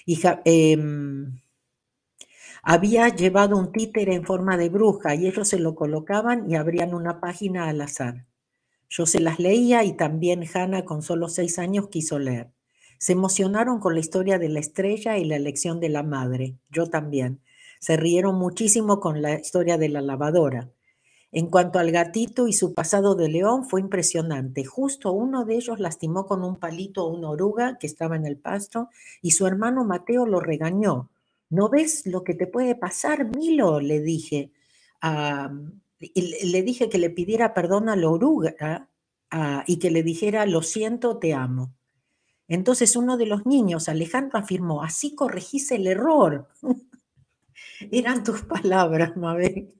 [0.06, 0.42] Hija,
[2.62, 6.94] había llevado un títere en forma de bruja y ellos se lo colocaban y abrían
[6.94, 8.26] una página al azar.
[8.88, 12.50] Yo se las leía y también Hannah con solo seis años quiso leer.
[12.98, 16.58] Se emocionaron con la historia de la estrella y la elección de la madre.
[16.70, 17.40] Yo también.
[17.78, 20.70] Se rieron muchísimo con la historia de la lavadora.
[21.32, 24.64] En cuanto al gatito y su pasado de león, fue impresionante.
[24.64, 28.36] Justo uno de ellos lastimó con un palito a una oruga que estaba en el
[28.36, 28.88] pasto
[29.22, 31.08] y su hermano Mateo lo regañó.
[31.48, 33.80] ¿No ves lo que te puede pasar, Milo?
[33.80, 34.50] Le dije.
[36.00, 38.88] le dije que le pidiera perdón a la oruga
[39.66, 41.72] y que le dijera, lo siento, te amo.
[42.48, 46.48] Entonces uno de los niños, Alejandro, afirmó, así corregís el error.
[47.92, 49.72] Eran tus palabras, Mabel.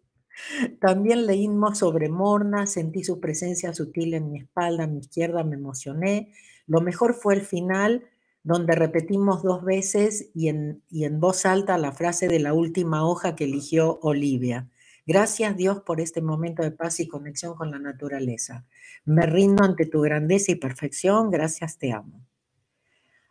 [0.80, 5.56] También leímos sobre Morna, sentí su presencia sutil en mi espalda, a mi izquierda, me
[5.56, 6.32] emocioné.
[6.66, 8.04] Lo mejor fue el final,
[8.42, 13.06] donde repetimos dos veces y en, y en voz alta la frase de la última
[13.06, 14.68] hoja que eligió Olivia.
[15.06, 18.64] Gracias Dios por este momento de paz y conexión con la naturaleza.
[19.04, 21.30] Me rindo ante tu grandeza y perfección.
[21.30, 22.24] Gracias, te amo.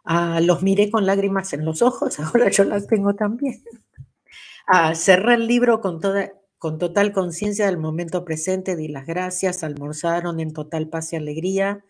[0.04, 3.64] Ah, los miré con lágrimas en los ojos, ahora yo las tengo también.
[4.68, 9.64] Ah, cerré el libro con, toda, con total conciencia del momento presente, di las gracias,
[9.64, 11.84] almorzaron en total paz y alegría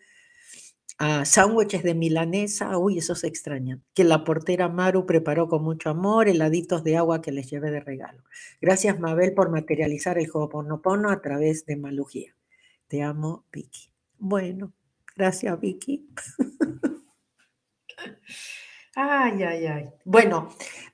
[1.24, 6.28] sándwiches de milanesa, uy, eso se extraña, que la portera Maru preparó con mucho amor,
[6.28, 8.22] heladitos de agua que les llevé de regalo.
[8.60, 12.36] Gracias, Mabel, por materializar el Ho'oponopono a través de Malugía.
[12.86, 13.94] Te amo, Vicky.
[14.18, 14.74] Bueno,
[15.16, 16.06] gracias, Vicky.
[18.96, 19.90] Ay, ay, ay.
[20.04, 20.48] Bueno,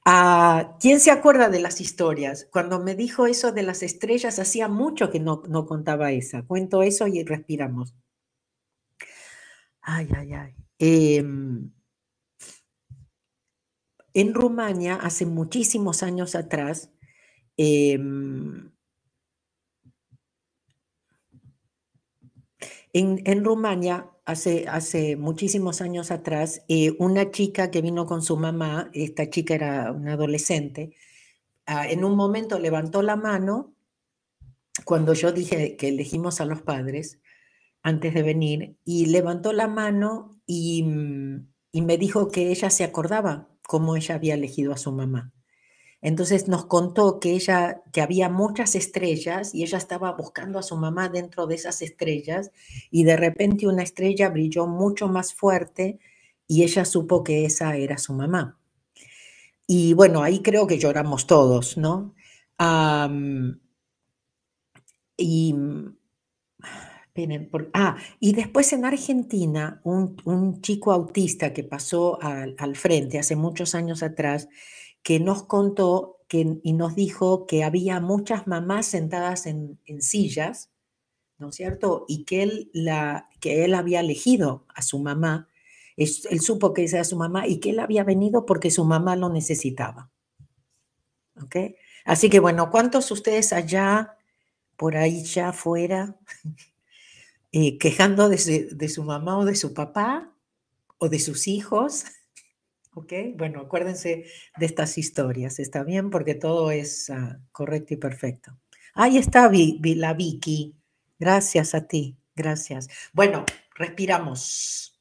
[0.07, 2.47] uh, ¿quién se acuerda de las historias?
[2.53, 6.43] Cuando me dijo eso de las estrellas, hacía mucho que no, no contaba esa.
[6.43, 7.95] Cuento eso y respiramos.
[9.81, 10.55] Ay, ay, ay.
[10.79, 11.71] Em,
[14.15, 16.91] en Rumania, hace muchísimos años atrás,
[17.57, 18.73] em,
[22.93, 28.91] en, Rumania, hace, hace muchísimos años atrás, eh, una chica que vino con su mamá,
[28.93, 30.95] esta chica era una adolescente,
[31.67, 33.73] ah, en un momento levantó la mano
[34.85, 37.21] cuando yo dije que elegimos a los padres
[37.83, 41.37] antes de venir y levantó la mano mm,
[41.73, 45.33] y, me dijo que ella se acordaba cómo ella había elegido a su mamá.
[46.03, 50.77] Entonces nos contó que ella, que había muchas estrellas y ella estaba buscando a su
[50.77, 52.51] mamá dentro de esas estrellas
[52.91, 55.99] y de repente una estrella brilló mucho más fuerte
[56.47, 58.59] y ella supo que esa era su mamá.
[59.67, 62.15] Y bueno, ahí creo que lloramos todos, ¿no?
[65.19, 65.55] y
[67.73, 74.03] ah, y después en Argentina, un, chico autista que pasó al, frente hace muchos años
[74.03, 74.49] atrás,
[75.07, 80.73] que nos contó que, y nos dijo que había muchas mamás sentadas en, sillas,
[81.38, 82.07] ¿no es cierto?
[82.09, 85.49] Y que él, la, que él había elegido a su mamá,
[85.97, 86.09] él,
[86.40, 89.29] supo que esa era su mamá y que él había venido porque su mamá lo
[89.29, 90.11] necesitaba.
[91.40, 91.55] ¿Ok?
[92.05, 94.16] Así que bueno, ¿cuántos ustedes allá,
[94.77, 96.16] por ahí ya afuera,
[97.53, 98.38] eh, quejando de
[98.88, 100.33] su, mamá o de su papá
[100.99, 102.07] o de sus hijos.
[102.97, 103.12] ¿Ok?
[103.34, 104.24] Bueno, acuérdense
[104.57, 106.09] de estas historias, ¿está bien?
[106.09, 108.59] Porque todo es ah, correcto y perfecto.
[108.94, 110.74] Ahí está la Vicky.
[111.18, 112.88] Gracias a ti, gracias.
[113.12, 113.44] Bueno,
[113.74, 114.99] respiramos.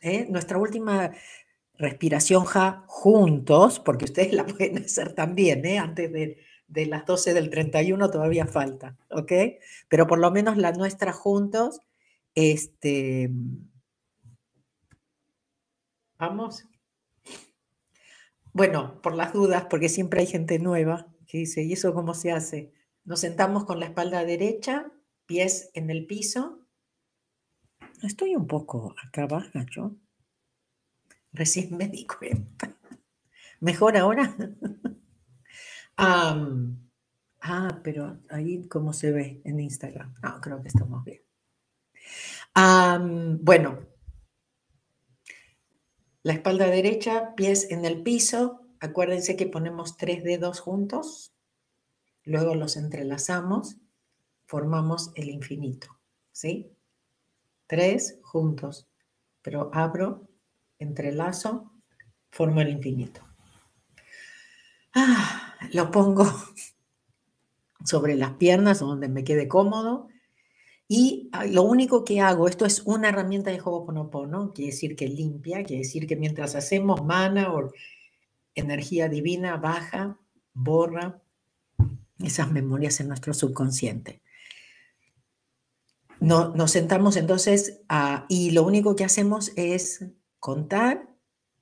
[0.00, 0.28] ¿eh?
[0.30, 1.10] Nuestra última
[1.74, 2.44] respiración
[2.86, 5.80] juntos, porque ustedes la pueden hacer también, ¿eh?
[5.80, 6.38] antes de,
[6.68, 9.32] de las 12 del 31 todavía falta, ¿ok?
[9.88, 11.80] Pero por lo menos la nuestra juntos,
[12.36, 13.28] este,
[16.16, 16.64] vamos.
[18.58, 22.32] Bueno, por las dudas, porque siempre hay gente nueva que dice, ¿y eso cómo se
[22.32, 22.72] hace?
[23.04, 24.90] Nos sentamos con la espalda derecha,
[25.26, 26.66] pies en el piso,
[28.02, 29.92] Estoy un poco acá baja yo.
[31.32, 32.76] Recién me di cuenta.
[33.60, 34.36] ¿Mejor ahora?
[35.96, 40.16] ah, pero ahí cómo se ve en Instagram.
[40.20, 41.22] Ah, creo que estamos bien.
[43.40, 43.78] bueno,
[46.22, 48.60] la espalda derecha, pies en el piso.
[48.80, 51.32] Acuérdense que ponemos tres dedos juntos,
[52.24, 53.78] luego los entrelazamos,
[54.46, 55.98] formamos el infinito.
[56.32, 56.70] ¿Sí?
[57.66, 58.88] Tres juntos,
[59.42, 60.28] pero abro,
[60.78, 61.72] entrelazo,
[62.30, 63.22] formo el infinito.
[64.94, 66.24] Ah, lo pongo
[67.84, 70.08] sobre las piernas donde me quede cómodo
[70.90, 75.62] y lo único que hago, esto es una herramienta de Ho'oponopono, quiere decir que limpia,
[75.62, 77.70] quiere decir que mientras hacemos mana o
[78.54, 80.18] energía divina baja,
[80.54, 81.22] borra
[82.24, 84.22] esas memorias en nuestro subconsciente.
[86.20, 87.82] No, nos sentamos entonces
[88.28, 90.06] y lo único que hacemos es
[90.40, 91.14] contar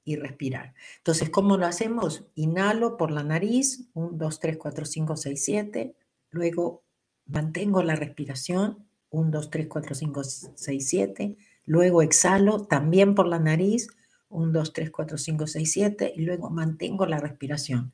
[0.04, 0.74] y respirar.
[0.98, 2.24] Entonces, ¿cómo lo hacemos?
[2.36, 5.96] Inhalo por la nariz, 1, 2, 3, 4, 5, 6, 7.
[6.30, 6.84] Luego
[7.26, 11.36] mantengo la respiración 1, 2, 3, 4, 5, 6, 7.
[11.64, 13.88] Luego exhalo también por la nariz.
[14.28, 16.12] 1, 2, 3, 4, 5, 6, 7.
[16.16, 17.92] Y luego mantengo la respiración.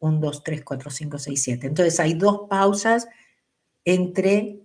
[0.00, 1.66] 1, 2, 3, 4, 5, 6, 7.
[1.66, 3.08] Entonces hay dos pausas
[3.84, 4.60] entre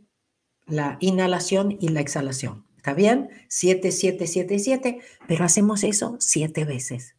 [0.66, 2.66] la inhalación y la exhalación.
[2.78, 3.30] ¿Está bien?
[3.48, 5.00] 7, 7, 7, 7.
[5.28, 7.16] Pero hacemos eso 7 veces.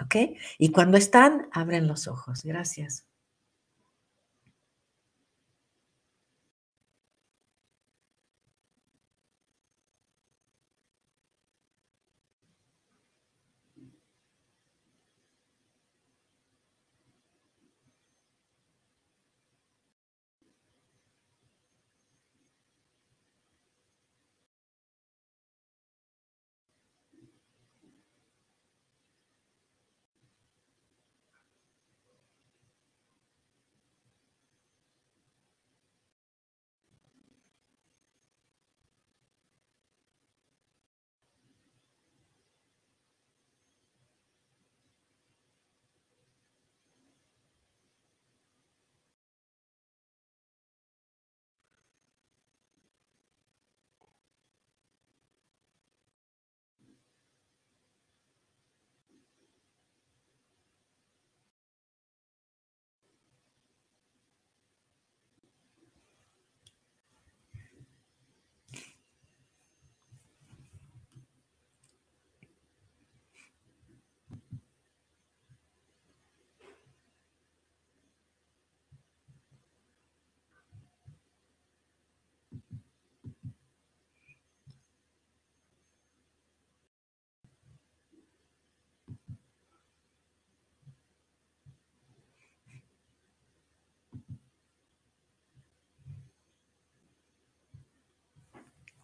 [0.00, 0.16] ¿Ok?
[0.58, 2.42] Y cuando están, abren los ojos.
[2.44, 3.06] Gracias.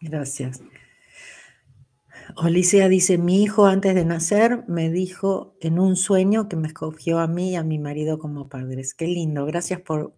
[0.01, 0.61] Gracias.
[2.35, 7.19] Olicia dice, mi hijo antes de nacer me dijo en un sueño que me escogió
[7.19, 8.93] a mí y a mi marido como padres.
[8.93, 10.15] Qué lindo, gracias por,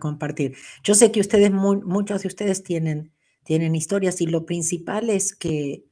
[0.00, 0.56] compartir.
[0.82, 3.12] Yo sé que ustedes, muchos de ustedes tienen,
[3.44, 5.84] tienen historias y lo principal es que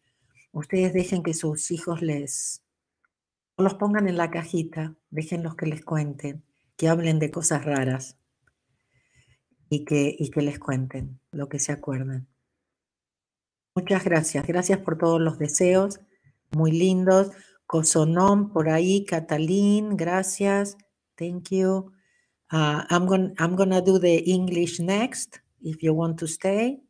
[0.53, 2.63] ustedes dejen que sus hijos les
[3.59, 6.45] los pongan en la cajita, déjenlos que les cuenten,
[6.77, 8.19] que hablen de cosas raras
[9.71, 12.29] y que, y que les cuenten lo que se acuerdan.
[13.77, 14.47] Muchas gracias.
[14.47, 16.01] Gracias por todos los deseos.
[16.53, 17.31] Muy lindos.
[17.67, 19.05] Cosonom por ahí.
[19.05, 20.79] Catalín, gracias.
[21.15, 21.93] Thank you.
[22.51, 26.81] Uh, I'm going I'm gonna do the English next, if you want to stay.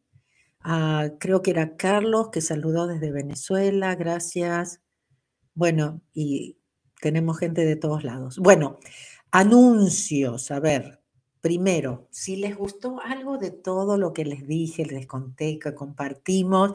[0.65, 3.97] Uh, creo que era Carlos que saludó desde Venezuela.
[3.97, 4.81] Gracias.
[5.55, 6.57] Bueno, y
[7.01, 8.39] tenemos gente de todos lados.
[8.39, 8.79] Bueno,
[9.33, 10.53] anuncios.
[10.53, 11.01] A ver,
[11.47, 16.73] Primero, si les gustó algo de todo lo que les dije, les conté, que compartimos,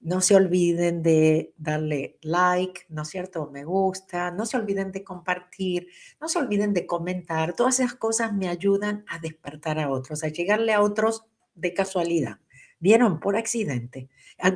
[0.00, 3.48] no se olviden de darle like, ¿no es cierto?
[3.52, 5.86] Me gusta, no se olviden de compartir,
[6.20, 7.54] no se olviden de comentar.
[7.54, 12.40] Todas esas cosas me ayudan a despertar a otros, a llegarle a otros de casualidad.
[12.80, 13.20] ¿Vieron?
[13.20, 14.08] Por accidente.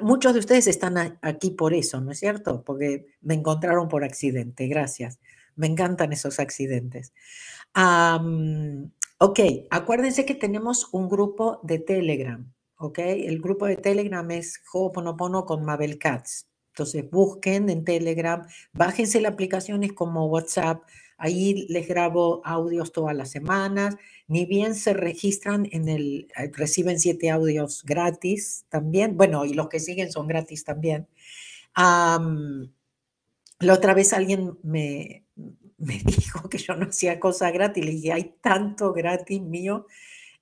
[0.03, 2.65] Muchos de ustedes están aquí por eso, ¿no es cierto?
[2.65, 4.67] Porque me encontraron por accidente.
[4.67, 5.21] Gracias.
[5.55, 7.13] Me encantan esos accidentes.
[9.27, 12.99] Ok, acuérdense que tenemos un grupo de Telegram, ¿ok?
[12.99, 16.45] El grupo de Telegram es Ho'oponopono con Mabel Katz.
[16.75, 20.83] Entonces busquen en Telegram, bájense la aplicación, es como WhatsApp,
[21.17, 23.97] Ahí les grabo audios todas las semanas.
[24.27, 29.17] Ni bien se registran en el, eh, reciben siete audios gratis también.
[29.17, 31.09] Bueno, y los que siguen son gratis también.
[31.77, 35.24] la otra vez alguien me,
[35.85, 37.85] me dijo que yo no hacía cosas gratis.
[37.85, 39.87] Le dije, hay tanto gratis mío.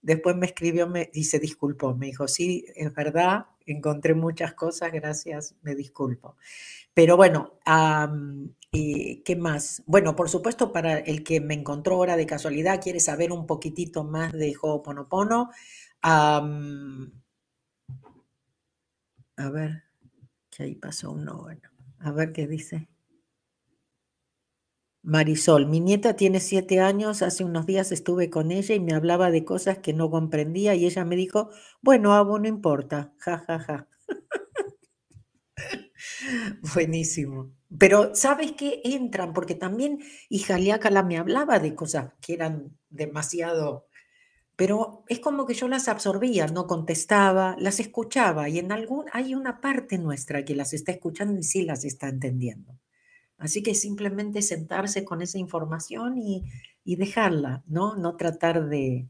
[0.00, 1.94] Después me escribió, me dice, disculpó.
[1.94, 6.36] Me dijo, sí, es verdad, encontré muchas cosas, gracias, me disculpo.
[6.94, 7.58] Pero bueno,
[8.72, 9.82] eh, ¿qué más?
[9.86, 14.04] Bueno, por supuesto, para el que me encontró ahora de casualidad, quiere saber un poquitito
[14.04, 15.50] más de Ho'oponopono.
[16.02, 16.40] a
[19.50, 19.84] ver,
[20.50, 21.68] que ahí pasó uno, bueno,
[22.00, 22.88] a ver qué dice.
[25.04, 29.30] Marisol, mi nieta tiene siete años, hace unos días estuve con ella y me hablaba
[29.30, 31.50] de cosas que no comprendía y ella me dijo,
[31.82, 33.88] bueno, Abo, no importa, ja, ja, ja.
[36.74, 37.52] Buenísimo.
[37.78, 38.80] Pero ¿sabes qué?
[38.84, 43.86] Entran, porque también Ijaliácala me hablaba de cosas que eran demasiado,
[44.56, 49.34] pero es como que yo las absorbía, no contestaba, las escuchaba y en algún, hay
[49.34, 52.78] una parte nuestra que las está escuchando y sí las está entendiendo.
[53.42, 56.44] Así que simplemente sentarse con esa información y,
[56.84, 57.96] dejarla, ¿no?
[57.96, 59.08] No tratar de,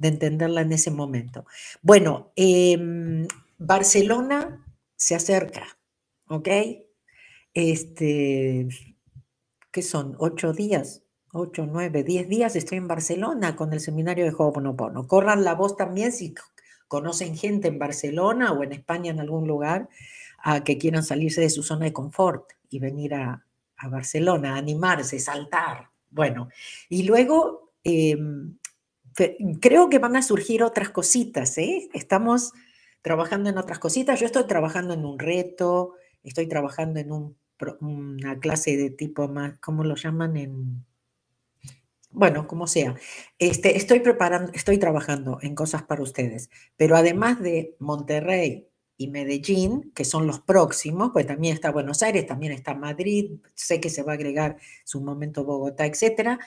[0.00, 1.46] entenderla en ese momento.
[1.80, 3.28] Bueno, em,
[3.58, 5.78] Barcelona se acerca,
[6.26, 6.48] ¿ok?
[7.54, 8.68] Este,
[9.70, 10.16] ¿qué son?
[10.18, 15.06] Ocho días, ocho, nueve, diez días estoy en Barcelona con el seminario de Ho'oponopono.
[15.06, 16.34] Corran la voz también si
[16.88, 19.88] conocen gente en Barcelona o en España en algún lugar
[20.38, 23.43] a que quieran salirse de su zona de confort y venir a,
[23.76, 25.90] a Barcelona, animarse, saltar.
[26.10, 26.48] Bueno,
[26.88, 28.56] y luego em,
[29.60, 31.88] creo que van a surgir otras cositas, ¿eh?
[31.92, 32.52] Estamos
[33.02, 34.18] trabajando en otras cositas.
[34.20, 37.36] Yo estoy trabajando en un reto, estoy trabajando en un,
[37.80, 40.36] una clase de tipo más, ¿cómo lo llaman?
[40.36, 40.84] En,
[42.10, 42.94] bueno, como sea.
[43.38, 49.92] Este, estoy preparando, estoy trabajando en cosas para ustedes, pero además de Monterrey y Medellín,
[49.94, 54.02] que son los próximos, pues también está Buenos Aires, también está Madrid, sé que se
[54.02, 56.38] va a agregar su momento Bogotá, etcétera.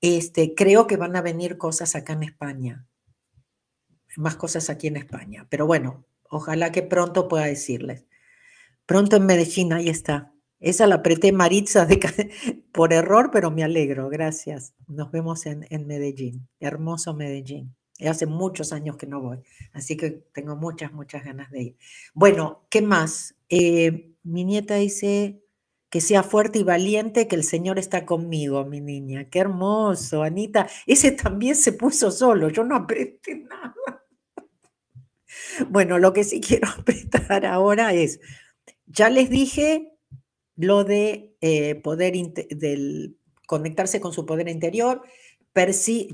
[0.00, 2.86] Este, creo que van a venir cosas acá en España,
[4.16, 8.06] más cosas aquí en España, pero bueno, ojalá que pronto pueda decirles.
[8.86, 10.34] Pronto en Medellín, ahí está.
[10.60, 11.86] Esa la apreté Maritza
[12.72, 14.74] por error, pero me alegro, gracias.
[14.88, 17.74] Nos vemos en Medellín, hermoso Medellín.
[18.00, 19.38] Hace muchos años que no voy,
[19.72, 21.76] así que tengo muchas, muchas ganas de ir.
[22.14, 23.36] Bueno, ¿qué más?
[23.48, 25.42] Eh, mi nieta dice
[25.92, 29.28] que sea fuerte y valiente, que el Señor está conmigo, mi niña.
[29.28, 30.66] Qué hermoso, Anita.
[30.86, 34.02] Ese también se puso solo, yo no apreté nada.
[35.68, 38.20] Bueno, lo que sí quiero apretar ahora es,
[38.86, 39.92] ya les dije
[40.56, 45.02] lo de eh, poder, del conectarse con su poder interior,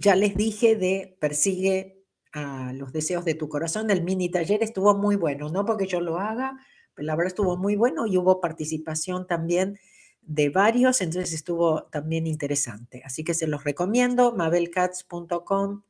[0.01, 3.91] ya les dije de persigue a los deseos de tu corazón.
[3.91, 6.59] El mini taller estuvo muy bueno, no porque yo lo haga,
[6.95, 9.78] pero la verdad estuvo muy bueno y hubo participación también
[10.22, 13.03] de varios, entonces estuvo también interesante.
[13.05, 15.82] Así que se los recomiendo, mabelcats.com,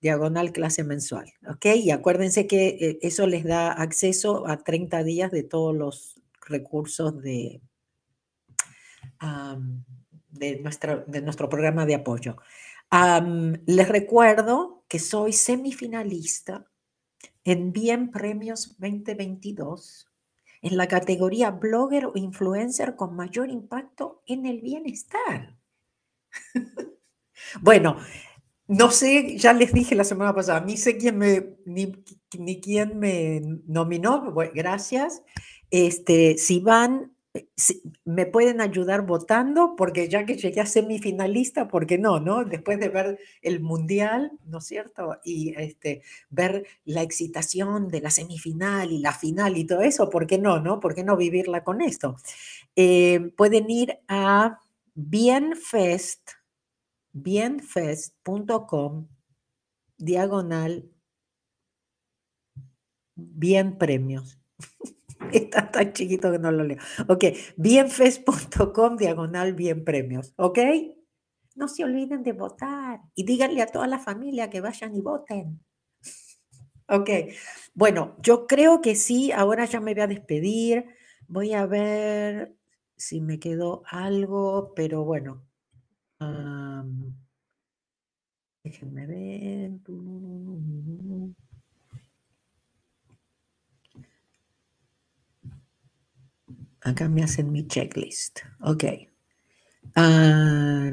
[0.00, 1.66] diagonal clase mensual, ¿ok?
[1.76, 7.20] Y acuérdense que eh, eso les da acceso a 30 días de todos los recursos
[7.20, 7.60] de,
[10.30, 10.62] de,
[11.06, 12.36] de nuestro programa de apoyo
[12.90, 16.66] les recuerdo que soy semifinalista
[17.44, 20.08] en Bien Premios 2022
[20.62, 25.56] en la categoría blogger o influencer con mayor impacto en el bienestar.
[27.60, 27.96] bueno,
[28.66, 33.40] no sé, ya les dije la semana pasada, ni sé quién me, ni, quién me
[33.66, 35.22] nominó, gracias.
[35.70, 37.14] Este, si van
[38.04, 42.44] me pueden ayudar votando, porque ya que llegué a semifinalista, ¿por qué no, no?
[42.44, 45.18] Después de ver el mundial, ¿no es cierto?
[45.24, 50.26] Y este, ver la excitación de la semifinal y la final y todo eso, ¿por
[50.26, 50.80] qué no, no?
[50.80, 52.16] ¿Por qué no vivirla con esto?
[52.76, 54.58] Eh, pueden ir a
[54.94, 56.30] bienfest,
[57.12, 59.08] bienfest.com,
[59.96, 60.90] diagonal,
[63.14, 64.38] bien premios.
[65.32, 66.78] Está tan chiquito que no lo leo.
[67.08, 67.24] Ok,
[67.56, 70.32] bienfest.com diagonal bien premios.
[70.36, 70.58] ¿Ok?
[71.54, 75.60] No se olviden de votar y díganle a toda la familia que vayan y voten.
[76.90, 77.10] Ok,
[77.74, 80.86] bueno, yo creo que sí, ahora ya me voy a despedir.
[81.26, 82.56] Voy a ver
[82.96, 85.44] si me quedó algo, pero bueno.
[88.64, 89.72] déjenme ver.
[96.82, 98.40] Acá me hacen mi checklist.
[98.60, 98.84] Ok.
[99.94, 100.88] Ah,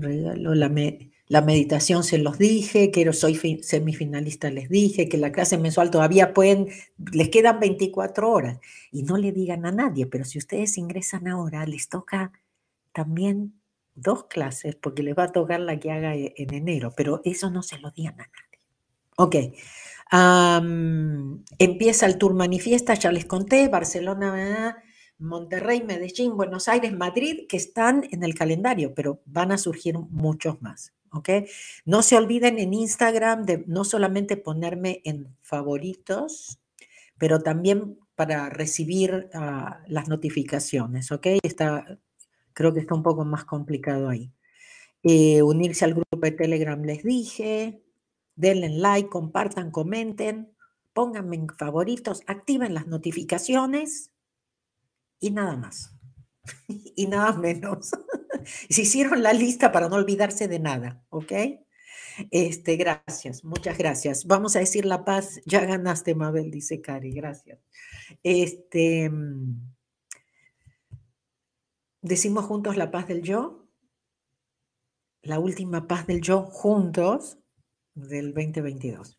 [0.00, 5.90] regalo la, meditación se los dije, quiero soy semifinalista les dije, que la clase mensual
[5.90, 6.68] todavía pueden,
[7.12, 8.58] les quedan 24 horas
[8.90, 12.32] y no le digan a nadie, pero si ustedes ingresan ahora, les toca
[12.92, 13.54] también
[13.94, 17.50] dos clases porque les va a tocar la que haga e, en enero, pero eso
[17.50, 18.52] no se lo digan a nadie.
[19.16, 19.36] Ok.
[21.58, 24.82] empieza el tour manifiesta, ya les conté, Barcelona,
[25.22, 30.60] Monterrey, Medellín, Buenos Aires, Madrid, que están en el calendario, pero van a surgir muchos
[30.60, 30.92] más.
[31.12, 31.28] ¿ok?
[31.84, 36.58] No se olviden en Instagram de no solamente ponerme en favoritos,
[37.18, 41.26] pero también para recibir ah, las notificaciones, ¿ok?
[41.42, 41.98] Está,
[42.52, 44.32] creo que está un poco más complicado ahí.
[45.02, 47.82] Eh, unirse al grupo de Telegram les dije,
[48.36, 50.52] denle like, compartan, comenten,
[50.92, 54.11] pónganme en favoritos, activen las notificaciones
[55.22, 55.94] y nada más.
[56.68, 57.92] y nada menos.
[58.68, 61.32] Se hicieron la lista para no olvidarse de nada, ¿ok?
[62.30, 64.26] Este, gracias, muchas gracias.
[64.26, 67.60] Vamos a decir la paz, ya ganaste, Mabel, dice Cari, gracias.
[68.22, 69.10] Este,
[72.02, 73.66] decimos juntos la paz del yo,
[75.22, 77.38] la última paz del yo juntos
[77.94, 79.18] del 2022.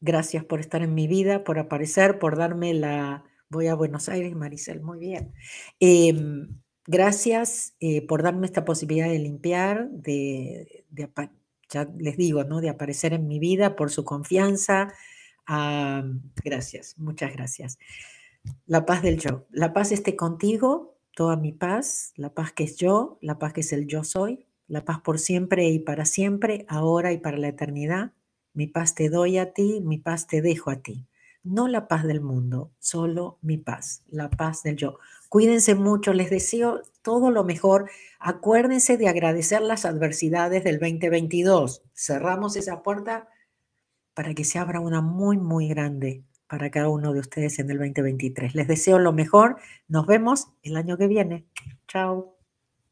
[0.00, 4.34] Gracias por estar en mi vida, por aparecer, por darme la Voy a Buenos Aires,
[4.34, 5.34] Maricel, muy bien.
[5.78, 6.48] Em,
[6.86, 10.86] gracias eh, por darme esta posibilidad de limpiar, de,
[11.68, 12.62] ya les digo, ¿no?
[12.62, 14.94] De aparecer en mi vida, por su confianza.
[15.46, 17.78] gracias, muchas gracias.
[18.64, 19.46] La paz del yo.
[19.50, 23.60] La paz esté contigo, toda mi paz, la paz que es yo, la paz que
[23.60, 27.48] es el yo soy, la paz por siempre y para siempre, ahora y para la
[27.48, 28.12] eternidad.
[28.54, 31.06] Mi paz te doy a ti, mi paz te dejo a ti
[31.44, 34.98] no la paz del mundo, solo mi paz, la paz del yo.
[35.28, 37.90] Cuídense mucho, les deseo todo lo mejor.
[38.20, 41.82] Acuérdense de agradecer las adversidades del 2022.
[41.94, 43.28] Cerramos esa puerta
[44.14, 47.78] para que se abra una muy, muy grande para cada uno de ustedes en el
[47.78, 48.54] 2023.
[48.54, 49.56] Les deseo lo mejor.
[49.88, 51.46] Nos vemos el año que viene.
[51.88, 52.41] Chao.